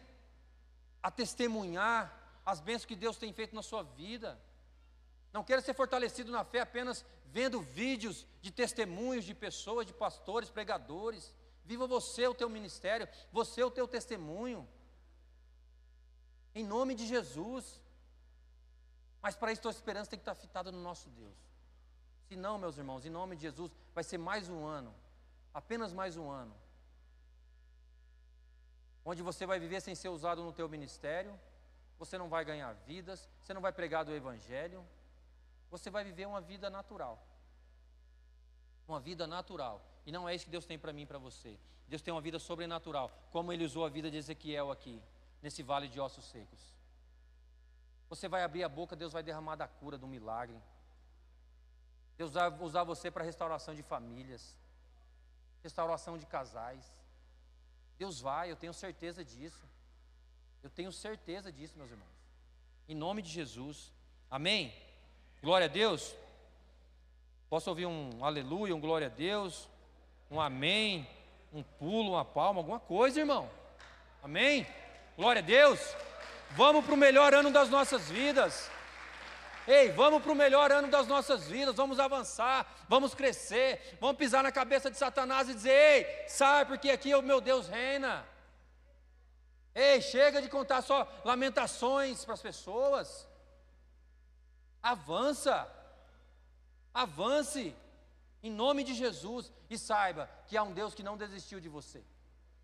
a 1.03 1.11
testemunhar 1.11 2.24
as 2.45 2.59
bênçãos 2.59 2.85
que 2.85 2.95
Deus 2.95 3.17
tem 3.17 3.33
feito 3.33 3.55
na 3.55 3.63
sua 3.63 3.83
vida. 3.83 4.39
Não 5.33 5.43
queira 5.43 5.61
ser 5.61 5.73
fortalecido 5.73 6.31
na 6.31 6.43
fé 6.43 6.61
apenas 6.61 7.03
vendo 7.25 7.59
vídeos 7.61 8.25
de 8.41 8.51
testemunhos 8.51 9.25
de 9.25 9.33
pessoas, 9.33 9.85
de 9.85 9.93
pastores, 9.93 10.49
pregadores. 10.49 11.33
Viva 11.63 11.87
você 11.87 12.27
o 12.27 12.35
teu 12.35 12.49
ministério, 12.49 13.09
você 13.31 13.63
o 13.63 13.71
teu 13.71 13.87
testemunho. 13.87 14.67
Em 16.53 16.63
nome 16.63 16.93
de 16.95 17.07
Jesus. 17.07 17.81
Mas 19.21 19.35
para 19.35 19.51
isso, 19.51 19.63
tua 19.63 19.71
esperança 19.71 20.11
tem 20.11 20.19
que 20.19 20.21
estar 20.21 20.35
fitada 20.35 20.71
no 20.71 20.81
nosso 20.81 21.09
Deus. 21.09 21.35
Se 22.27 22.35
não, 22.35 22.57
meus 22.57 22.77
irmãos, 22.77 23.05
em 23.05 23.09
nome 23.09 23.35
de 23.35 23.43
Jesus, 23.43 23.71
vai 23.93 24.03
ser 24.03 24.17
mais 24.17 24.47
um 24.49 24.65
ano, 24.65 24.93
apenas 25.53 25.93
mais 25.93 26.17
um 26.17 26.29
ano, 26.29 26.55
onde 29.03 29.21
você 29.21 29.45
vai 29.45 29.59
viver 29.59 29.81
sem 29.81 29.93
ser 29.95 30.09
usado 30.09 30.43
no 30.43 30.53
teu 30.53 30.67
ministério, 30.67 31.39
você 31.97 32.17
não 32.17 32.29
vai 32.29 32.43
ganhar 32.43 32.73
vidas, 32.73 33.27
você 33.41 33.53
não 33.53 33.61
vai 33.61 33.71
pregar 33.71 34.03
do 34.03 34.13
Evangelho, 34.13 34.85
você 35.69 35.89
vai 35.89 36.03
viver 36.03 36.25
uma 36.25 36.41
vida 36.41 36.69
natural. 36.69 37.21
Uma 38.87 38.99
vida 38.99 39.25
natural. 39.25 39.81
E 40.05 40.11
não 40.11 40.27
é 40.27 40.35
isso 40.35 40.45
que 40.45 40.51
Deus 40.51 40.65
tem 40.65 40.77
para 40.77 40.93
mim 40.93 41.01
e 41.01 41.05
para 41.05 41.17
você. 41.17 41.57
Deus 41.87 42.01
tem 42.01 42.13
uma 42.13 42.21
vida 42.21 42.39
sobrenatural, 42.39 43.11
como 43.31 43.51
Ele 43.51 43.63
usou 43.63 43.85
a 43.85 43.89
vida 43.89 44.09
de 44.09 44.17
Ezequiel 44.17 44.71
aqui 44.71 45.01
nesse 45.41 45.61
vale 45.63 45.87
de 45.87 45.99
ossos 45.99 46.25
secos. 46.25 46.73
Você 48.09 48.27
vai 48.27 48.43
abrir 48.43 48.63
a 48.63 48.69
boca, 48.69 48.95
Deus 48.95 49.13
vai 49.13 49.23
derramar 49.23 49.55
da 49.55 49.67
cura, 49.67 49.97
do 49.97 50.07
milagre. 50.07 50.59
Deus 52.17 52.33
vai 52.33 52.49
usar 52.61 52.83
você 52.83 53.11
para 53.11 53.23
restauração 53.23 53.73
de 53.73 53.83
famílias, 53.83 54.57
restauração 55.61 56.17
de 56.17 56.25
casais. 56.25 56.85
Deus 57.97 58.21
vai, 58.21 58.51
eu 58.51 58.55
tenho 58.55 58.73
certeza 58.73 59.23
disso. 59.23 59.65
Eu 60.65 60.69
tenho 60.71 60.91
certeza 60.91 61.51
disso, 61.51 61.77
meus 61.77 61.91
irmãos. 61.91 62.09
Em 62.89 62.95
nome 62.95 63.21
de 63.21 63.29
Jesus. 63.29 63.93
Amém? 64.31 64.73
Glória 65.39 65.65
a 65.65 65.67
Deus. 65.67 66.15
Posso 67.47 67.69
ouvir 67.69 67.85
um 67.85 68.25
aleluia, 68.25 68.75
um 68.75 68.79
glória 68.79 69.05
a 69.05 69.09
Deus, 69.11 69.69
um 70.31 70.41
amém, 70.41 71.07
um 71.53 71.61
pulo, 71.61 72.13
uma 72.13 72.25
palma, 72.25 72.61
alguma 72.61 72.79
coisa, 72.79 73.19
irmão. 73.19 73.47
Amém? 74.23 74.65
Glória 75.15 75.39
a 75.43 75.45
Deus. 75.45 75.79
Vamos 76.53 76.83
para 76.83 76.95
o 76.95 76.97
melhor 76.97 77.31
ano 77.35 77.51
das 77.51 77.69
nossas 77.69 78.09
vidas. 78.09 78.67
Ei, 79.67 79.91
vamos 79.91 80.23
para 80.23 80.31
o 80.31 80.35
melhor 80.35 80.71
ano 80.71 80.87
das 80.87 81.05
nossas 81.05 81.47
vidas, 81.47 81.75
vamos 81.75 81.99
avançar, 81.99 82.65
vamos 82.89 83.13
crescer, 83.13 83.99
vamos 84.01 84.17
pisar 84.17 84.41
na 84.41 84.51
cabeça 84.51 84.89
de 84.89 84.97
Satanás 84.97 85.47
e 85.47 85.53
dizer: 85.53 85.69
Ei, 85.69 86.27
sai, 86.27 86.65
porque 86.65 86.89
aqui 86.89 87.13
o 87.13 87.21
meu 87.21 87.39
Deus 87.39 87.67
reina. 87.67 88.25
Ei, 89.75 90.01
chega 90.01 90.41
de 90.41 90.49
contar 90.49 90.81
só 90.81 91.07
lamentações 91.25 92.23
para 92.23 92.33
as 92.33 92.41
pessoas. 92.41 93.27
Avança, 94.81 95.69
avance, 96.93 97.75
em 98.41 98.51
nome 98.51 98.83
de 98.83 98.93
Jesus, 98.93 99.51
e 99.69 99.77
saiba 99.77 100.29
que 100.47 100.55
há 100.55 100.63
um 100.63 100.73
Deus 100.73 100.95
que 100.95 101.03
não 101.03 101.17
desistiu 101.17 101.59
de 101.59 101.67
você, 101.67 102.01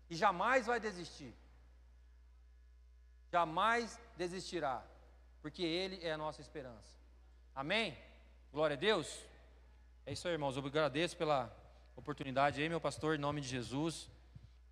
e 0.08 0.16
jamais 0.16 0.66
vai 0.66 0.80
desistir 0.80 1.34
jamais 3.32 3.98
desistirá, 4.14 4.84
porque 5.40 5.62
Ele 5.62 5.98
é 6.06 6.12
a 6.12 6.18
nossa 6.18 6.42
esperança. 6.42 6.92
Amém? 7.54 7.96
Glória 8.52 8.76
a 8.76 8.78
Deus. 8.78 9.24
É 10.04 10.12
isso 10.12 10.28
aí, 10.28 10.34
irmãos. 10.34 10.54
Eu 10.54 10.66
agradeço 10.66 11.16
pela 11.16 11.50
oportunidade 11.96 12.60
aí, 12.60 12.68
meu 12.68 12.80
pastor, 12.80 13.14
em 13.14 13.18
nome 13.18 13.40
de 13.40 13.48
Jesus. 13.48 14.10